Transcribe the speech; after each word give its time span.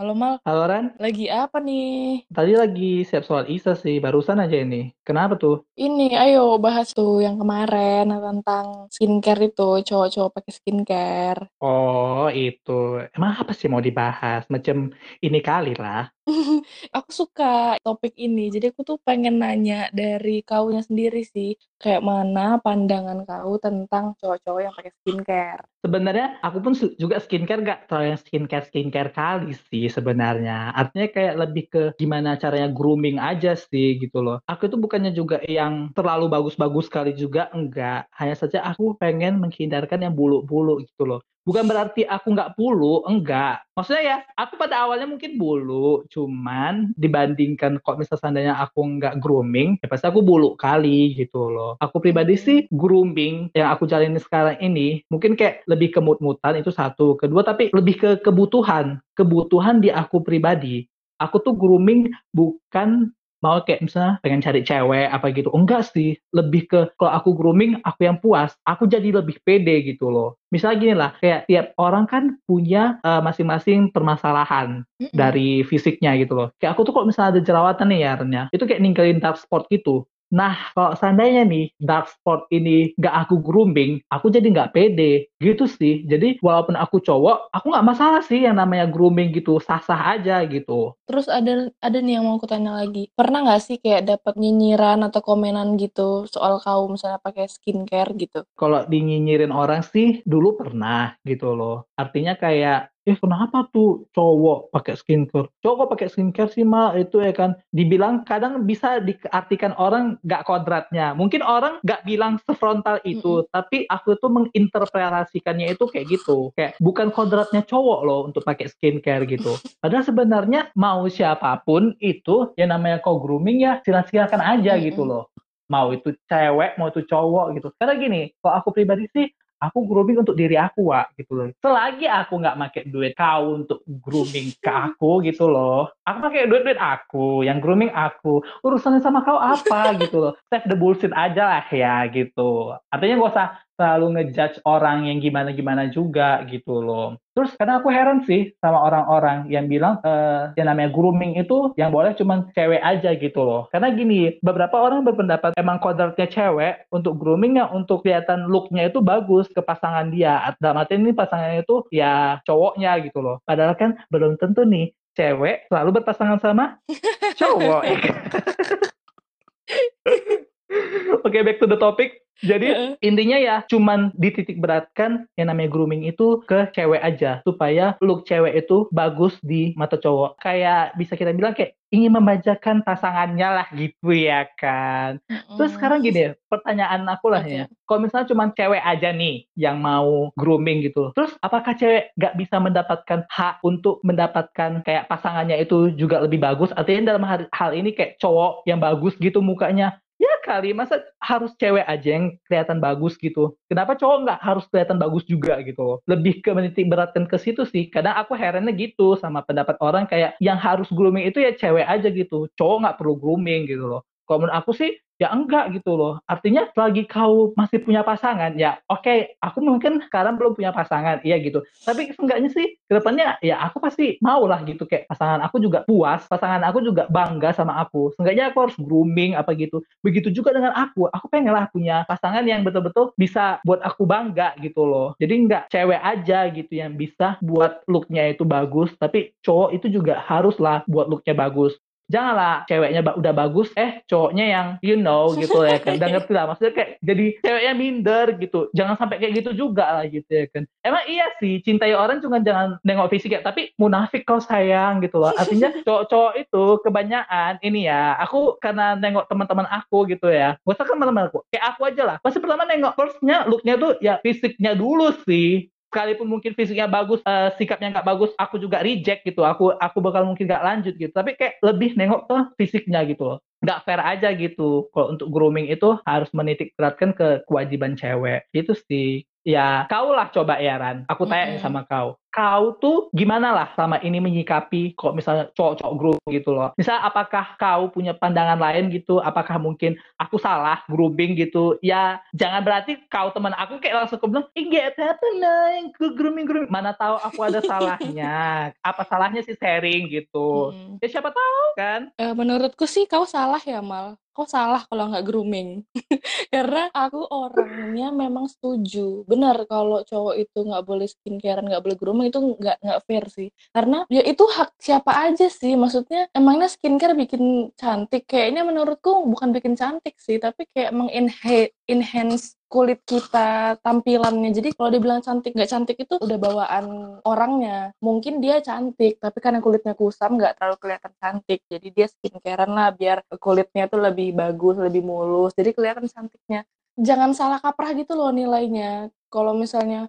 Halo 0.00 0.16
Mal, 0.16 0.40
Halo 0.48 0.64
Ren, 0.64 0.96
lagi 0.96 1.28
apa 1.28 1.60
nih? 1.60 2.24
tadi 2.32 2.56
lagi 2.56 3.04
siap 3.04 3.20
soal 3.20 3.44
ISA 3.52 3.76
sih, 3.76 4.00
barusan 4.00 4.40
aja 4.40 4.56
ini. 4.56 4.96
Kenapa 5.04 5.36
tuh? 5.36 5.60
Ini, 5.76 6.16
ayo 6.16 6.56
bahas 6.56 6.96
tuh 6.96 7.20
yang 7.20 7.36
kemarin 7.36 8.08
tentang 8.08 8.88
skincare 8.88 9.52
itu, 9.52 9.84
cowok-cowok 9.84 10.40
pakai 10.40 10.52
skincare. 10.56 11.52
Oh, 11.60 12.32
itu. 12.32 13.04
Emang 13.12 13.44
apa 13.44 13.52
sih 13.52 13.68
mau 13.68 13.84
dibahas? 13.84 14.48
Macam 14.48 14.88
ini 15.20 15.38
kali 15.44 15.76
lah. 15.76 16.08
Aku 16.96 17.10
suka 17.10 17.80
topik 17.80 18.12
ini, 18.20 18.52
jadi 18.52 18.70
aku 18.70 18.84
tuh 18.84 18.98
pengen 19.00 19.40
nanya 19.40 19.88
dari 19.90 20.44
kaunya 20.44 20.84
sendiri 20.84 21.24
sih, 21.24 21.56
kayak 21.80 22.04
mana 22.04 22.60
pandangan 22.60 23.24
kau 23.24 23.56
tentang 23.56 24.12
cowok-cowok 24.20 24.60
yang 24.60 24.74
pakai 24.76 24.92
skincare? 25.00 25.62
Sebenarnya 25.80 26.36
aku 26.44 26.60
pun 26.60 26.72
juga 27.00 27.16
skincare 27.24 27.64
gak 27.64 27.80
terlalu 27.88 28.12
yang 28.12 28.20
skincare 28.20 28.66
skincare 28.68 29.10
kali 29.16 29.56
sih 29.72 29.88
sebenarnya. 29.88 30.76
Artinya 30.76 31.08
kayak 31.08 31.34
lebih 31.40 31.64
ke 31.72 31.82
gimana 31.96 32.36
caranya 32.36 32.68
grooming 32.68 33.16
aja 33.16 33.56
sih 33.56 33.96
gitu 33.96 34.20
loh. 34.20 34.44
Aku 34.44 34.68
itu 34.68 34.76
bukannya 34.76 35.16
juga 35.16 35.40
yang 35.48 35.88
terlalu 35.96 36.28
bagus-bagus 36.28 36.92
kali 36.92 37.16
juga 37.16 37.48
enggak. 37.56 38.12
Hanya 38.12 38.36
saja 38.36 38.60
aku 38.60 38.92
pengen 39.00 39.40
menghindarkan 39.40 40.04
yang 40.04 40.12
bulu-bulu 40.12 40.84
gitu 40.84 41.08
loh. 41.08 41.24
Bukan 41.46 41.64
berarti 41.64 42.04
aku 42.04 42.36
nggak 42.36 42.52
bulu, 42.54 43.00
enggak. 43.08 43.64
Maksudnya 43.72 44.02
ya, 44.04 44.16
aku 44.36 44.60
pada 44.60 44.84
awalnya 44.84 45.08
mungkin 45.08 45.40
bulu, 45.40 46.04
cuman 46.12 46.92
dibandingkan 47.00 47.80
kok 47.80 47.96
misalnya 47.96 48.20
seandainya 48.20 48.54
aku 48.60 48.80
nggak 49.00 49.16
grooming, 49.24 49.80
ya 49.80 49.88
pasti 49.88 50.04
aku 50.04 50.20
bulu 50.20 50.52
kali 50.60 51.16
gitu 51.16 51.48
loh. 51.48 51.80
Aku 51.80 51.96
pribadi 51.98 52.36
Hmm. 52.36 52.44
sih 52.44 52.58
grooming 52.68 53.48
yang 53.56 53.72
aku 53.72 53.88
jalani 53.88 54.20
sekarang 54.20 54.60
ini, 54.60 55.00
mungkin 55.08 55.32
kayak 55.32 55.64
lebih 55.64 55.96
ke 55.96 56.00
mut-mutan 56.04 56.60
itu 56.60 56.68
satu. 56.68 57.16
Kedua, 57.16 57.40
tapi 57.40 57.72
lebih 57.72 57.94
ke 57.96 58.10
kebutuhan. 58.20 59.00
Kebutuhan 59.16 59.80
di 59.80 59.88
aku 59.88 60.20
pribadi. 60.20 60.84
Aku 61.20 61.40
tuh 61.40 61.52
grooming 61.52 62.08
bukan 62.32 63.12
mau 63.40 63.60
kayak 63.64 63.84
misalnya 63.84 64.20
pengen 64.20 64.40
cari 64.44 64.60
cewek 64.64 65.08
apa 65.08 65.26
gitu. 65.32 65.48
Enggak 65.52 65.88
sih, 65.92 66.16
lebih 66.32 66.68
ke 66.68 66.80
kalau 67.00 67.12
aku 67.12 67.30
grooming 67.36 67.80
aku 67.84 68.06
yang 68.06 68.20
puas, 68.20 68.52
aku 68.68 68.84
jadi 68.86 69.20
lebih 69.20 69.40
pede 69.44 69.80
gitu 69.84 70.12
loh. 70.12 70.36
Misalnya 70.50 70.76
gini 70.82 70.94
lah, 70.98 71.10
kayak 71.22 71.46
tiap 71.46 71.66
orang 71.78 72.04
kan 72.10 72.36
punya 72.44 72.98
eh, 73.00 73.22
masing-masing 73.22 73.94
permasalahan 73.94 74.82
Mm-mm. 74.98 75.14
dari 75.14 75.62
fisiknya 75.64 76.18
gitu 76.18 76.36
loh. 76.36 76.48
Kayak 76.58 76.76
aku 76.76 76.82
tuh 76.88 76.92
kalau 76.92 77.06
misalnya 77.08 77.38
ada 77.38 77.42
jerawatan 77.42 77.86
nih 77.90 78.00
ya, 78.02 78.12
Ren, 78.18 78.30
ya, 78.30 78.44
itu 78.50 78.64
kayak 78.66 78.82
ninggalin 78.82 79.22
dark 79.22 79.38
spot 79.38 79.66
gitu. 79.70 80.04
Nah, 80.30 80.70
kalau 80.78 80.94
seandainya 80.94 81.42
nih 81.42 81.74
dark 81.82 82.06
spot 82.06 82.46
ini 82.54 82.94
nggak 82.94 83.14
aku 83.26 83.42
grooming, 83.42 83.98
aku 84.06 84.30
jadi 84.30 84.46
nggak 84.46 84.72
pede 84.72 85.26
gitu 85.42 85.66
sih. 85.66 86.06
Jadi 86.06 86.38
walaupun 86.38 86.78
aku 86.78 87.02
cowok, 87.02 87.50
aku 87.50 87.66
nggak 87.74 87.86
masalah 87.86 88.22
sih 88.22 88.46
yang 88.46 88.54
namanya 88.54 88.86
grooming 88.86 89.34
gitu, 89.34 89.58
sah-sah 89.58 90.18
aja 90.18 90.46
gitu. 90.46 90.94
Terus 91.10 91.26
ada 91.26 91.74
ada 91.82 91.98
nih 91.98 92.22
yang 92.22 92.30
mau 92.30 92.38
aku 92.38 92.46
tanya 92.46 92.78
lagi. 92.78 93.10
Pernah 93.18 93.42
nggak 93.42 93.62
sih 93.62 93.76
kayak 93.82 94.06
dapat 94.06 94.38
nyinyiran 94.38 95.02
atau 95.02 95.18
komenan 95.18 95.74
gitu 95.74 96.30
soal 96.30 96.62
kau 96.62 96.86
misalnya 96.86 97.18
pakai 97.18 97.50
skincare 97.50 98.14
gitu? 98.14 98.46
Kalau 98.54 98.86
dinyinyirin 98.86 99.50
orang 99.50 99.82
sih 99.82 100.22
dulu 100.22 100.54
pernah 100.54 101.18
gitu 101.26 101.58
loh. 101.58 101.90
Artinya 101.98 102.38
kayak 102.38 102.94
eh 103.10 103.18
kenapa 103.18 103.66
tuh 103.74 104.06
cowok 104.14 104.70
pakai 104.70 104.94
skincare? 104.94 105.50
Cowok 105.66 105.98
pakai 105.98 106.06
skincare 106.06 106.54
sih 106.54 106.62
mal 106.62 106.94
itu 106.94 107.18
ya 107.18 107.34
kan? 107.34 107.58
Dibilang 107.74 108.22
kadang 108.22 108.62
bisa 108.62 109.02
diartikan 109.02 109.74
orang 109.74 110.14
nggak 110.22 110.46
kodratnya. 110.46 111.10
Mungkin 111.18 111.42
orang 111.42 111.82
nggak 111.82 112.06
bilang 112.06 112.38
sefrontal 112.46 113.02
itu, 113.02 113.42
tapi 113.50 113.82
aku 113.90 114.14
tuh 114.22 114.30
menginterpretasikannya 114.30 115.74
itu 115.74 115.90
kayak 115.90 116.06
gitu. 116.06 116.54
Kayak 116.54 116.78
bukan 116.78 117.10
kodratnya 117.10 117.66
cowok 117.66 118.00
loh 118.06 118.20
untuk 118.30 118.46
pakai 118.46 118.70
skincare 118.70 119.26
gitu. 119.26 119.58
Padahal 119.82 120.06
sebenarnya 120.06 120.70
mau 120.78 121.02
siapa 121.10 121.58
pun 121.66 121.98
itu 121.98 122.54
yang 122.54 122.70
namanya 122.70 123.02
kau 123.02 123.18
grooming 123.18 123.66
ya 123.66 123.82
silakan 123.82 124.38
aja 124.38 124.78
gitu 124.78 125.02
Mm-mm. 125.02 125.10
loh 125.10 125.24
mau 125.70 125.94
itu 125.94 126.10
cewek 126.26 126.74
mau 126.82 126.90
itu 126.90 127.06
cowok 127.06 127.54
gitu 127.54 127.70
karena 127.78 127.94
gini 127.94 128.20
kalau 128.42 128.54
aku 128.58 128.74
pribadi 128.74 129.06
sih 129.14 129.30
aku 129.60 129.84
grooming 129.84 130.24
untuk 130.24 130.34
diri 130.34 130.56
aku 130.56 130.90
Wak, 130.90 131.14
gitu 131.20 131.36
loh. 131.36 131.52
Selagi 131.60 132.08
aku 132.08 132.40
nggak 132.40 132.56
pakai 132.56 132.82
duit 132.88 133.12
kau 133.14 133.60
untuk 133.60 133.84
grooming 133.86 134.56
ke 134.58 134.72
aku 134.72 135.20
gitu 135.22 135.46
loh. 135.52 135.92
Aku 136.08 136.18
pakai 136.24 136.48
duit 136.48 136.64
duit 136.64 136.80
aku 136.80 137.44
yang 137.44 137.60
grooming 137.60 137.92
aku. 137.92 138.40
Urusannya 138.64 139.04
sama 139.04 139.20
kau 139.22 139.36
apa 139.36 139.94
gitu 140.00 140.16
loh. 140.18 140.32
Save 140.48 140.66
the 140.66 140.76
bullshit 140.76 141.12
aja 141.12 141.46
lah 141.46 141.64
ya 141.68 142.08
gitu. 142.08 142.72
Artinya 142.88 143.20
gak 143.20 143.32
usah 143.36 143.48
selalu 143.80 144.20
ngejudge 144.20 144.60
orang 144.68 145.08
yang 145.08 145.24
gimana-gimana 145.24 145.88
juga 145.88 146.44
gitu 146.44 146.84
loh. 146.84 147.16
Terus 147.32 147.56
karena 147.56 147.80
aku 147.80 147.88
heran 147.88 148.20
sih 148.28 148.52
sama 148.60 148.84
orang-orang 148.84 149.48
yang 149.48 149.64
bilang 149.64 149.96
eh, 150.04 150.52
yang 150.60 150.68
namanya 150.68 150.92
grooming 150.92 151.40
itu 151.40 151.72
yang 151.80 151.88
boleh 151.88 152.12
cuma 152.12 152.44
cewek 152.52 152.84
aja 152.84 153.16
gitu 153.16 153.40
loh. 153.40 153.72
Karena 153.72 153.88
gini, 153.88 154.36
beberapa 154.44 154.76
orang 154.76 155.08
berpendapat 155.08 155.56
emang 155.56 155.80
kodratnya 155.80 156.28
cewek 156.28 156.92
untuk 156.92 157.16
groomingnya 157.16 157.72
untuk 157.72 158.04
kelihatan 158.04 158.52
looknya 158.52 158.92
itu 158.92 159.00
bagus 159.00 159.48
ke 159.48 159.64
pasangan 159.64 160.12
dia. 160.12 160.52
Dalam 160.60 160.84
arti 160.84 161.00
ini 161.00 161.16
pasangannya 161.16 161.64
itu 161.64 161.88
ya 161.88 162.44
cowoknya 162.44 163.00
gitu 163.08 163.24
loh. 163.24 163.40
Padahal 163.48 163.72
kan 163.80 163.96
belum 164.12 164.36
tentu 164.36 164.68
nih 164.68 164.92
cewek 165.16 165.72
selalu 165.72 166.04
berpasangan 166.04 166.44
sama 166.44 166.76
cowok. 167.40 167.82
Oke, 171.26 171.42
back 171.42 171.58
to 171.58 171.66
the 171.66 171.78
topic. 171.78 172.22
Jadi 172.40 172.72
Heeh. 172.72 172.92
intinya 173.04 173.36
ya 173.36 173.56
cuman 173.68 174.16
dititik 174.16 174.56
beratkan 174.64 175.28
yang 175.36 175.52
namanya 175.52 175.68
grooming 175.68 176.08
itu 176.08 176.40
ke 176.48 176.72
cewek 176.72 177.00
aja 177.04 177.44
supaya 177.44 178.00
look 178.00 178.24
cewek 178.24 178.64
itu 178.64 178.88
bagus 178.96 179.36
di 179.44 179.76
mata 179.76 180.00
cowok. 180.00 180.40
Kayak 180.40 180.96
bisa 180.96 181.20
kita 181.20 181.36
bilang 181.36 181.52
kayak 181.52 181.76
ingin 181.92 182.16
membajakan 182.16 182.80
pasangannya 182.80 183.48
lah 183.60 183.66
gitu 183.76 184.14
ya 184.14 184.48
kan. 184.56 185.20
Terus 185.28 185.76
sekarang 185.76 186.00
gini, 186.00 186.32
pertanyaan 186.48 187.04
aku 187.12 187.28
lah 187.28 187.44
ya. 187.44 187.68
Kalau 187.84 188.00
misalnya 188.00 188.30
cuma 188.30 188.48
cewek 188.54 188.80
aja 188.80 189.10
nih 189.12 189.44
yang 189.58 189.82
mau 189.82 190.32
grooming 190.38 190.86
gitu. 190.86 191.12
Terus 191.12 191.36
apakah 191.44 191.76
cewek 191.76 192.14
nggak 192.16 192.34
bisa 192.40 192.56
mendapatkan 192.56 193.20
hak 193.28 193.60
untuk 193.66 194.00
mendapatkan 194.06 194.80
kayak 194.86 195.10
pasangannya 195.10 195.60
itu 195.60 195.92
juga 195.92 196.22
lebih 196.24 196.40
bagus? 196.40 196.72
Artinya 196.72 197.12
dalam 197.12 197.26
hal, 197.26 197.50
hal 197.52 197.70
ini 197.76 197.92
kayak 197.92 198.16
cowok 198.16 198.64
yang 198.64 198.80
bagus 198.80 199.12
gitu 199.20 199.44
mukanya. 199.44 200.00
Ya 200.20 200.36
kali, 200.44 200.76
masa 200.76 201.00
harus 201.16 201.56
cewek 201.56 201.80
aja 201.88 202.08
yang 202.20 202.36
kelihatan 202.44 202.76
bagus 202.76 203.16
gitu. 203.16 203.56
Kenapa 203.72 203.96
cowok 203.96 204.18
nggak 204.28 204.40
harus 204.44 204.68
kelihatan 204.68 205.00
bagus 205.00 205.24
juga 205.24 205.56
gitu 205.64 205.80
loh. 205.80 205.98
Lebih 206.04 206.44
ke 206.44 206.52
menitik 206.52 206.92
beratkan 206.92 207.24
ke 207.24 207.40
situ 207.40 207.64
sih. 207.64 207.88
Kadang 207.88 208.12
aku 208.20 208.36
herannya 208.36 208.76
gitu 208.76 209.16
sama 209.16 209.40
pendapat 209.40 209.80
orang 209.80 210.04
kayak 210.04 210.36
yang 210.36 210.60
harus 210.60 210.92
grooming 210.92 211.24
itu 211.24 211.40
ya 211.40 211.56
cewek 211.56 211.88
aja 211.88 212.12
gitu. 212.12 212.52
Cowok 212.60 212.76
nggak 212.84 212.96
perlu 213.00 213.16
grooming 213.16 213.64
gitu 213.64 213.88
loh. 213.88 214.04
Kalau 214.28 214.44
menurut 214.44 214.60
aku 214.60 214.76
sih 214.76 214.92
ya 215.20 215.28
enggak 215.28 215.76
gitu 215.76 215.94
loh. 215.94 216.16
Artinya 216.24 216.64
selagi 216.72 217.04
kau 217.04 217.52
masih 217.54 217.84
punya 217.84 218.00
pasangan, 218.00 218.56
ya 218.56 218.80
oke, 218.88 219.36
aku 219.44 219.58
mungkin 219.60 220.00
sekarang 220.08 220.40
belum 220.40 220.56
punya 220.56 220.72
pasangan, 220.72 221.20
iya 221.20 221.36
gitu. 221.36 221.60
Tapi 221.84 222.16
seenggaknya 222.16 222.48
sih 222.48 222.80
ke 222.88 222.92
depannya 222.96 223.36
ya 223.44 223.60
aku 223.60 223.84
pasti 223.84 224.16
mau 224.24 224.48
lah 224.48 224.64
gitu 224.64 224.88
kayak 224.88 225.04
pasangan 225.12 225.44
aku 225.44 225.60
juga 225.60 225.84
puas, 225.84 226.24
pasangan 226.24 226.64
aku 226.64 226.80
juga 226.80 227.04
bangga 227.12 227.52
sama 227.52 227.76
aku. 227.84 228.16
Seenggaknya 228.16 228.48
aku 228.48 228.58
harus 228.64 228.76
grooming 228.80 229.36
apa 229.36 229.52
gitu. 229.52 229.84
Begitu 230.00 230.32
juga 230.32 230.56
dengan 230.56 230.72
aku, 230.72 231.12
aku 231.12 231.28
pengen 231.28 231.52
lah 231.52 231.68
punya 231.68 232.08
pasangan 232.08 232.42
yang 232.48 232.64
betul-betul 232.64 233.12
bisa 233.20 233.60
buat 233.68 233.84
aku 233.84 234.08
bangga 234.08 234.56
gitu 234.64 234.88
loh. 234.88 235.12
Jadi 235.20 235.34
nggak 235.44 235.68
cewek 235.68 236.00
aja 236.00 236.48
gitu 236.48 236.72
yang 236.72 236.96
bisa 236.96 237.36
buat 237.44 237.84
looknya 237.84 238.32
itu 238.32 238.48
bagus, 238.48 238.88
tapi 238.96 239.36
cowok 239.44 239.76
itu 239.76 239.92
juga 239.92 240.16
harus 240.24 240.56
lah 240.56 240.80
buat 240.88 241.12
looknya 241.12 241.36
bagus 241.36 241.76
janganlah 242.10 242.66
ceweknya 242.66 243.00
udah 243.14 243.32
bagus 243.32 243.70
eh 243.78 244.02
cowoknya 244.10 244.44
yang 244.44 244.66
you 244.82 244.98
know 244.98 245.30
gitu 245.38 245.62
ya 245.62 245.78
kan. 245.78 245.96
Udah 245.96 246.08
ngerti 246.18 246.32
lah 246.34 246.44
maksudnya 246.50 246.72
kayak 246.74 246.90
jadi 247.00 247.26
ceweknya 247.38 247.72
minder 247.78 248.26
gitu. 248.42 248.60
Jangan 248.74 248.94
sampai 248.98 249.16
kayak 249.22 249.32
gitu 249.40 249.50
juga 249.54 250.02
lah 250.02 250.04
gitu 250.10 250.26
ya 250.26 250.44
kan. 250.50 250.66
Emang 250.82 251.04
iya 251.06 251.26
sih 251.38 251.62
cintai 251.62 251.94
orang 251.94 252.18
cuma 252.18 252.42
jangan 252.42 252.82
nengok 252.82 253.14
fisik 253.14 253.30
ya 253.30 253.40
tapi 253.40 253.70
munafik 253.78 254.26
kau 254.26 254.42
sayang 254.42 254.98
gitu 255.00 255.22
loh. 255.22 255.30
Artinya 255.38 255.70
cowok-cowok 255.86 256.34
itu 256.42 256.64
kebanyakan 256.82 257.62
ini 257.62 257.86
ya 257.86 258.18
aku 258.18 258.58
karena 258.58 258.98
nengok 258.98 259.30
teman-teman 259.30 259.70
aku 259.70 260.10
gitu 260.10 260.26
ya. 260.28 260.58
Gak 260.66 260.74
usah 260.74 260.84
kan 260.84 260.98
teman-teman 260.98 261.30
aku 261.30 261.46
kayak 261.48 261.64
aku 261.76 261.80
aja 261.86 262.02
lah. 262.02 262.16
Pasti 262.18 262.42
pertama 262.42 262.66
nengok 262.66 262.98
firstnya 262.98 263.46
looknya 263.46 263.74
tuh 263.78 263.92
ya 264.02 264.18
fisiknya 264.18 264.74
dulu 264.74 265.14
sih 265.22 265.70
sekalipun 265.90 266.30
mungkin 266.30 266.54
fisiknya 266.54 266.86
bagus, 266.86 267.18
eh, 267.26 267.50
sikapnya 267.58 267.98
nggak 267.98 268.06
bagus, 268.06 268.30
aku 268.38 268.62
juga 268.62 268.78
reject 268.80 269.26
gitu. 269.26 269.42
Aku 269.42 269.74
aku 269.74 269.98
bakal 269.98 270.22
mungkin 270.24 270.46
nggak 270.46 270.62
lanjut 270.64 270.94
gitu. 270.94 271.10
Tapi 271.10 271.34
kayak 271.34 271.58
lebih 271.66 271.98
nengok 271.98 272.30
ke 272.30 272.36
fisiknya 272.62 273.02
gitu. 273.10 273.42
Nggak 273.60 273.78
fair 273.84 274.00
aja 274.00 274.28
gitu. 274.38 274.88
Kalau 274.94 275.12
untuk 275.18 275.28
grooming 275.34 275.68
itu 275.68 275.98
harus 276.06 276.30
menitik 276.32 276.72
beratkan 276.78 277.10
ke 277.12 277.42
kewajiban 277.50 277.98
cewek. 277.98 278.46
Itu 278.54 278.72
sih. 278.78 279.26
Ya, 279.40 279.88
kau 279.88 280.12
lah 280.12 280.28
coba 280.28 280.60
ya 280.60 280.76
Ran. 280.76 281.08
Aku 281.08 281.24
tanya 281.24 281.56
Mm-mm. 281.56 281.64
sama 281.64 281.80
kau. 281.88 282.20
Kau 282.30 282.76
tuh 282.78 283.10
gimana 283.10 283.50
lah 283.50 283.68
sama 283.74 283.98
ini 284.04 284.22
menyikapi 284.22 284.94
kok 284.94 285.16
misalnya 285.16 285.50
cowok-cowok 285.56 285.94
grup 285.98 286.20
gitu 286.30 286.54
loh. 286.54 286.70
Misal 286.78 287.00
apakah 287.02 287.58
kau 287.58 287.90
punya 287.90 288.14
pandangan 288.14 288.60
lain 288.60 288.92
gitu? 288.92 289.18
Apakah 289.18 289.58
mungkin 289.58 289.98
aku 290.14 290.38
salah 290.38 290.84
grooming 290.86 291.34
gitu? 291.34 291.80
Ya 291.82 292.22
jangan 292.36 292.62
berarti 292.62 293.00
kau 293.10 293.32
teman 293.34 293.56
aku 293.56 293.82
kayak 293.82 294.04
langsung 294.06 294.20
aku 294.22 294.30
bilang, 294.30 294.46
ih 294.54 294.68
gak 294.70 294.94
happening, 294.94 295.90
grooming 295.96 296.46
grooming. 296.46 296.70
Mana 296.70 296.94
tahu 296.94 297.18
aku 297.18 297.40
ada 297.42 297.58
salahnya. 297.64 298.70
Apa 298.86 299.02
salahnya 299.08 299.42
sih 299.42 299.56
sharing 299.58 300.06
gitu? 300.12 300.70
Mm. 300.70 301.02
Ya 301.02 301.08
siapa 301.10 301.34
tahu 301.34 301.60
kan? 301.74 302.14
Eh, 302.14 302.34
menurutku 302.36 302.86
sih 302.86 303.08
kau 303.10 303.26
salah 303.26 303.58
ya 303.64 303.82
Mal. 303.82 304.20
Kau 304.30 304.46
salah 304.46 304.86
kalau 304.86 305.10
nggak 305.10 305.26
grooming. 305.26 305.82
Karena 306.54 306.86
aku 306.94 307.26
orangnya 307.26 308.14
memang 308.14 308.46
setuju. 308.46 309.26
Benar 309.26 309.66
kalau 309.66 310.06
cowok 310.06 310.34
itu 310.38 310.58
nggak 310.62 310.84
boleh 310.86 311.06
skincarean, 311.10 311.66
nggak 311.66 311.82
boleh 311.82 311.96
grooming 311.98 312.26
itu 312.30 312.38
nggak 312.38 312.76
nggak 312.78 313.00
fair 313.10 313.24
sih. 313.26 313.48
Karena 313.74 314.06
ya 314.06 314.22
itu 314.22 314.46
hak 314.46 314.78
siapa 314.78 315.12
aja 315.26 315.50
sih. 315.50 315.74
Maksudnya 315.74 316.30
emangnya 316.30 316.70
skincare 316.70 317.18
bikin 317.18 317.74
cantik? 317.74 318.30
Kayaknya 318.30 318.62
menurutku 318.62 319.10
bukan 319.26 319.50
bikin 319.50 319.74
cantik 319.74 320.14
sih, 320.22 320.38
tapi 320.38 320.70
kayak 320.70 320.94
mengenhance 320.94 322.59
kulit 322.70 323.02
kita 323.02 323.74
tampilannya. 323.82 324.54
Jadi 324.54 324.70
kalau 324.78 324.94
dibilang 324.94 325.18
cantik 325.18 325.58
nggak 325.58 325.70
cantik 325.74 325.98
itu 325.98 326.14
udah 326.22 326.38
bawaan 326.38 326.86
orangnya. 327.26 327.90
Mungkin 327.98 328.38
dia 328.38 328.62
cantik 328.62 329.18
tapi 329.18 329.38
karena 329.42 329.58
kulitnya 329.58 329.98
kusam 329.98 330.38
nggak 330.38 330.54
terlalu 330.54 330.76
kelihatan 330.78 331.12
cantik. 331.18 331.60
Jadi 331.66 331.88
dia 331.90 332.06
skincarean 332.06 332.70
lah 332.70 332.94
biar 332.94 333.26
kulitnya 333.42 333.90
tuh 333.90 333.98
lebih 333.98 334.30
bagus 334.38 334.78
lebih 334.78 335.02
mulus. 335.02 335.50
Jadi 335.58 335.74
kelihatan 335.74 336.06
cantiknya. 336.06 336.62
Jangan 336.94 337.34
salah 337.34 337.58
kaprah 337.58 337.90
gitu 337.98 338.14
loh 338.14 338.30
nilainya. 338.30 339.10
Kalau 339.26 339.50
misalnya 339.58 340.06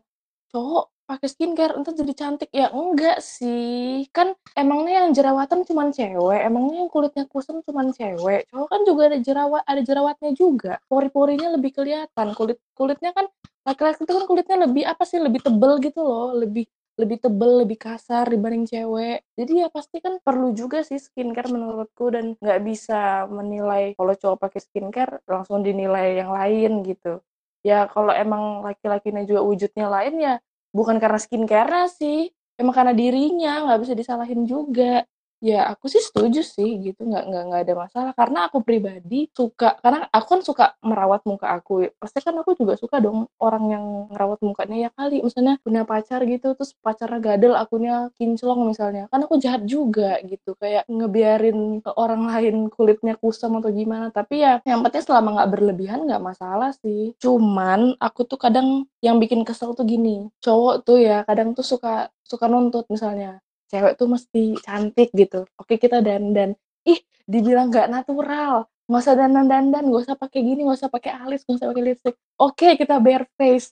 cowok 0.54 0.94
pakai 1.12 1.28
skincare 1.28 1.76
entar 1.76 1.92
jadi 1.92 2.14
cantik. 2.16 2.50
Ya 2.56 2.72
enggak 2.72 3.20
sih. 3.20 4.08
Kan 4.16 4.32
emangnya 4.56 5.04
yang 5.04 5.12
jerawatan 5.12 5.68
cuman 5.68 5.92
cewek 5.92 6.40
emangnya 6.48 6.88
yang 6.88 6.90
kulitnya 6.90 7.28
kusam 7.28 7.60
cuman 7.68 7.92
cewek. 7.92 8.48
Cowok 8.48 8.68
kan 8.72 8.82
juga 8.88 9.02
ada 9.12 9.20
jerawat 9.20 9.64
ada 9.68 9.82
jerawatnya 9.84 10.32
juga. 10.32 10.80
Pori-porinya 10.88 11.52
lebih 11.52 11.76
kelihatan. 11.76 12.32
Kulit 12.32 12.64
kulitnya 12.72 13.12
kan 13.12 13.28
laki-laki 13.68 14.08
itu 14.08 14.14
kan 14.16 14.26
kulitnya 14.26 14.58
lebih 14.64 14.84
apa 14.88 15.04
sih 15.04 15.20
lebih 15.20 15.44
tebel 15.44 15.84
gitu 15.84 16.00
loh. 16.00 16.32
Lebih 16.32 16.64
lebih 17.00 17.18
tebel 17.24 17.52
lebih 17.68 17.78
kasar 17.82 18.32
dibanding 18.32 18.64
cewek. 18.72 19.28
Jadi 19.36 19.52
ya 19.64 19.68
pasti 19.68 20.00
kan 20.00 20.16
perlu 20.24 20.56
juga 20.56 20.80
sih 20.88 21.00
skincare 21.00 21.52
menurutku 21.52 22.08
dan 22.08 22.40
nggak 22.40 22.60
bisa 22.64 23.28
menilai 23.28 23.98
kalau 24.00 24.14
cowok 24.16 24.38
pakai 24.48 24.60
skincare 24.64 25.20
langsung 25.28 25.60
dinilai 25.60 26.24
yang 26.24 26.32
lain 26.32 26.88
gitu. 26.88 27.20
Ya 27.68 27.86
kalau 27.92 28.16
emang 28.16 28.66
laki-lakinya 28.66 29.22
juga 29.28 29.42
wujudnya 29.46 29.86
lain 29.92 30.16
ya 30.18 30.36
bukan 30.72 30.98
karena 30.98 31.20
skincare 31.20 31.92
sih 31.92 32.32
emang 32.60 32.76
karena 32.76 32.94
dirinya 32.96 33.68
nggak 33.68 33.80
bisa 33.84 33.94
disalahin 33.96 34.48
juga 34.48 35.04
ya 35.42 35.66
aku 35.74 35.90
sih 35.90 36.00
setuju 36.00 36.46
sih 36.46 36.70
gitu. 36.86 37.02
Nggak 37.04 37.24
nggak 37.28 37.44
nggak 37.50 37.62
ada 37.66 37.74
masalah. 37.76 38.12
Karena 38.14 38.40
aku 38.48 38.62
pribadi 38.62 39.28
suka 39.34 39.76
karena 39.82 40.06
aku 40.14 40.26
kan 40.38 40.42
suka 40.46 40.66
merawat 40.86 41.26
muka 41.26 41.50
aku. 41.58 41.90
Pasti 41.98 42.22
kan 42.22 42.38
aku 42.38 42.54
juga 42.56 42.78
suka 42.78 43.02
dong 43.02 43.28
orang 43.42 43.64
yang 43.74 43.86
merawat 44.14 44.40
mukanya 44.46 44.88
ya 44.88 44.90
kali. 44.94 45.26
Misalnya 45.26 45.58
punya 45.66 45.84
pacar 45.84 46.22
gitu 46.30 46.54
terus 46.54 46.78
pacarnya 46.80 47.20
gadel 47.20 47.54
akunya 47.58 48.14
kinclong 48.16 48.70
misalnya. 48.70 49.10
Kan 49.10 49.26
aku 49.26 49.42
jahat 49.42 49.66
juga 49.66 50.22
gitu. 50.24 50.54
Kayak 50.62 50.86
ngebiarin 50.88 51.82
ke 51.82 51.92
orang 51.98 52.30
lain 52.30 52.70
kulitnya 52.70 53.18
kusam 53.18 53.58
atau 53.58 53.74
gimana. 53.74 54.14
Tapi 54.14 54.46
ya 54.46 54.62
yang 54.64 54.86
penting 54.86 55.04
selama 55.04 55.42
nggak 55.42 55.52
berlebihan 55.58 56.06
nggak 56.06 56.22
masalah 56.22 56.72
sih. 56.86 57.18
Cuman 57.18 57.98
aku 57.98 58.30
tuh 58.30 58.38
kadang 58.38 58.86
yang 59.02 59.18
bikin 59.18 59.42
kesel 59.42 59.74
tuh 59.74 59.84
gini. 59.90 60.30
Cowok 60.46 60.86
tuh 60.86 61.02
ya 61.02 61.26
kadang 61.26 61.58
tuh 61.58 61.66
suka 61.66 62.14
suka 62.22 62.46
nuntut 62.48 62.88
misalnya 62.88 63.44
cewek 63.72 63.96
tuh 63.96 64.12
mesti 64.12 64.60
cantik 64.60 65.10
gitu. 65.16 65.48
Oke 65.56 65.80
kita 65.80 66.04
dandan. 66.04 66.60
Ih 66.84 67.00
dibilang 67.24 67.72
nggak 67.72 67.88
natural. 67.88 68.68
Nggak 68.92 69.02
usah 69.08 69.16
dandan 69.16 69.48
dandan 69.48 69.88
nggak 69.88 70.04
usah 70.04 70.18
pakai 70.20 70.44
gini 70.44 70.68
nggak 70.68 70.84
usah 70.84 70.92
pakai 70.92 71.12
alis 71.16 71.48
nggak 71.48 71.58
usah 71.64 71.68
pakai 71.72 71.84
lipstick. 71.88 72.16
Oke 72.36 72.76
kita 72.76 73.00
bare 73.00 73.26
face. 73.40 73.72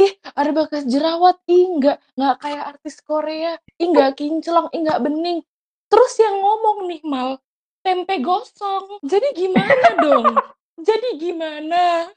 Ih 0.00 0.16
ada 0.32 0.50
bekas 0.56 0.88
jerawat. 0.88 1.36
Ih 1.44 1.76
nggak 1.76 1.96
nggak 2.16 2.34
kayak 2.40 2.64
artis 2.72 2.96
Korea. 3.04 3.60
Ih 3.76 3.88
nggak 3.92 4.16
kinclong 4.16 4.72
ih 4.72 4.80
nggak 4.80 5.00
bening. 5.04 5.44
Terus 5.92 6.12
yang 6.16 6.36
ngomong 6.40 6.88
nih 6.88 7.02
mal 7.04 7.36
tempe 7.84 8.16
gosong. 8.24 9.04
Jadi 9.04 9.28
gimana 9.36 9.88
dong? 10.00 10.26
Jadi 10.88 11.20
gimana? 11.20 12.08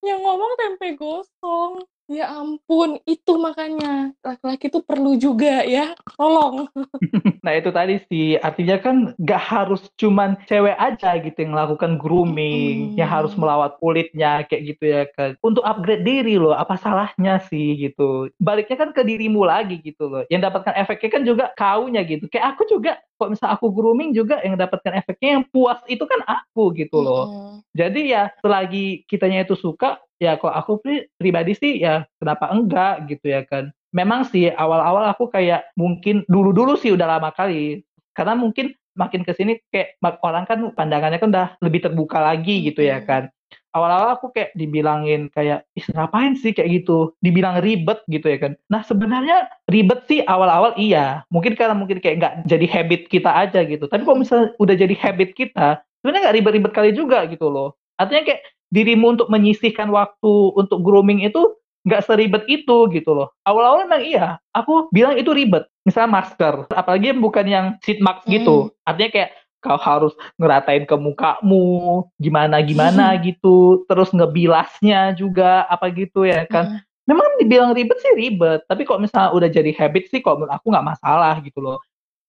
Yang 0.00 0.20
ngomong 0.22 0.52
tempe 0.54 0.94
gosong 0.94 1.82
Ya 2.10 2.34
ampun, 2.34 2.98
itu 3.06 3.32
makanya 3.38 4.10
laki-laki 4.26 4.66
tuh 4.68 4.82
perlu 4.82 5.14
juga 5.14 5.62
ya, 5.62 5.94
tolong. 6.18 6.66
Nah 7.42 7.58
itu 7.58 7.74
tadi 7.74 7.98
sih, 8.06 8.38
artinya 8.38 8.78
kan 8.78 8.96
gak 9.18 9.42
harus 9.42 9.82
cuman 9.98 10.38
cewek 10.46 10.78
aja 10.78 11.18
gitu 11.18 11.34
yang 11.42 11.58
melakukan 11.58 11.98
grooming, 11.98 12.94
Mm-mm. 12.94 12.98
yang 12.98 13.10
harus 13.10 13.34
melawat 13.34 13.74
kulitnya 13.82 14.46
kayak 14.46 14.62
gitu 14.74 14.84
ya 14.86 15.02
kan. 15.10 15.34
Untuk 15.42 15.66
upgrade 15.66 16.06
diri 16.06 16.38
loh, 16.38 16.54
apa 16.54 16.78
salahnya 16.78 17.42
sih 17.50 17.74
gitu. 17.74 18.30
Baliknya 18.38 18.78
kan 18.78 18.94
ke 18.94 19.02
dirimu 19.02 19.42
lagi 19.42 19.82
gitu 19.82 20.06
loh. 20.06 20.22
Yang 20.30 20.54
dapatkan 20.54 20.74
efeknya 20.86 21.10
kan 21.10 21.22
juga 21.26 21.44
kaunya 21.58 22.06
gitu. 22.06 22.30
Kayak 22.30 22.54
aku 22.54 22.62
juga, 22.70 23.02
kok 23.18 23.30
misal 23.34 23.58
aku 23.58 23.66
grooming 23.74 24.14
juga 24.14 24.38
yang 24.46 24.54
dapatkan 24.54 25.02
efeknya 25.02 25.42
yang 25.42 25.44
puas 25.50 25.82
itu 25.90 26.06
kan 26.06 26.22
aku 26.22 26.70
gitu 26.78 27.02
loh. 27.02 27.26
Mm-mm. 27.26 27.54
Jadi 27.74 28.00
ya 28.06 28.30
selagi 28.38 29.02
kitanya 29.10 29.42
itu 29.42 29.58
suka, 29.58 29.98
ya 30.22 30.38
kok 30.38 30.54
aku 30.54 30.78
pri- 30.78 31.10
pribadi 31.18 31.58
sih 31.58 31.82
ya 31.82 32.06
kenapa 32.22 32.54
enggak 32.54 33.10
gitu 33.10 33.26
ya 33.26 33.42
kan. 33.42 33.74
Memang 33.90 34.30
sih 34.30 34.46
awal-awal 34.54 35.10
aku 35.10 35.26
kayak 35.28 35.74
mungkin 35.74 36.22
dulu-dulu 36.30 36.78
sih 36.78 36.94
udah 36.94 37.18
lama 37.18 37.34
kali. 37.34 37.82
Karena 38.14 38.38
mungkin 38.38 38.70
makin 38.94 39.26
ke 39.26 39.34
sini 39.34 39.58
kayak 39.72 39.98
orang 40.22 40.46
kan 40.46 40.58
pandangannya 40.78 41.18
kan 41.18 41.28
udah 41.34 41.48
lebih 41.58 41.90
terbuka 41.90 42.22
lagi 42.22 42.62
gitu 42.70 42.86
ya 42.86 43.02
kan. 43.02 43.26
Awal-awal 43.72 44.20
aku 44.20 44.32
kayak 44.32 44.52
dibilangin 44.56 45.32
kayak, 45.32 45.64
ih 45.76 45.84
ngapain 45.92 46.36
sih 46.36 46.52
kayak 46.52 46.84
gitu? 46.84 47.16
Dibilang 47.24 47.60
ribet 47.60 48.04
gitu 48.08 48.28
ya 48.28 48.38
kan. 48.40 48.52
Nah 48.68 48.84
sebenarnya 48.84 49.48
ribet 49.68 50.08
sih 50.08 50.20
awal-awal 50.24 50.76
iya. 50.76 51.24
Mungkin 51.32 51.56
karena 51.56 51.76
mungkin 51.76 52.00
kayak 52.00 52.16
nggak 52.20 52.34
jadi 52.48 52.66
habit 52.68 53.02
kita 53.12 53.32
aja 53.32 53.60
gitu. 53.64 53.84
Tapi 53.88 54.04
kalau 54.04 54.20
misalnya 54.20 54.56
udah 54.60 54.76
jadi 54.76 54.94
habit 54.96 55.36
kita, 55.36 55.80
sebenarnya 56.00 56.22
nggak 56.28 56.36
ribet-ribet 56.40 56.72
kali 56.72 56.90
juga 56.96 57.24
gitu 57.28 57.48
loh. 57.48 57.76
Artinya 57.96 58.24
kayak 58.28 58.40
dirimu 58.72 59.14
untuk 59.14 59.28
menyisihkan 59.28 59.92
waktu 59.92 60.32
untuk 60.56 60.80
grooming 60.80 61.20
itu 61.20 61.54
nggak 61.84 62.02
seribet 62.08 62.42
itu 62.48 62.88
gitu 62.94 63.10
loh. 63.12 63.28
Awal-awal 63.44 63.84
memang 63.84 64.02
iya, 64.02 64.26
aku 64.56 64.88
bilang 64.94 65.18
itu 65.20 65.30
ribet. 65.34 65.68
Misalnya 65.82 66.22
masker, 66.22 66.70
apalagi 66.72 67.10
yang 67.10 67.20
bukan 67.20 67.46
yang 67.46 67.66
sheet 67.82 67.98
mask 67.98 68.24
gitu. 68.30 68.70
Artinya 68.86 69.10
kayak 69.10 69.30
kau 69.62 69.78
harus 69.78 70.14
ngeratain 70.38 70.86
ke 70.86 70.94
mukamu, 70.98 72.06
gimana 72.18 72.62
gimana 72.62 73.14
gitu, 73.22 73.86
terus 73.86 74.10
ngebilasnya 74.10 75.14
juga 75.14 75.66
apa 75.70 75.90
gitu 75.90 76.26
ya 76.26 76.46
kan. 76.46 76.78
Mm-mm. 76.78 76.90
Memang 77.02 77.28
dibilang 77.42 77.70
ribet 77.74 77.98
sih 77.98 78.14
ribet, 78.14 78.62
tapi 78.70 78.86
kok 78.86 79.02
misalnya 79.02 79.34
udah 79.34 79.48
jadi 79.50 79.74
habit 79.74 80.06
sih 80.06 80.22
kok 80.22 80.38
menurut 80.38 80.54
aku 80.54 80.70
nggak 80.70 80.86
masalah 80.86 81.34
gitu 81.42 81.58
loh. 81.58 81.78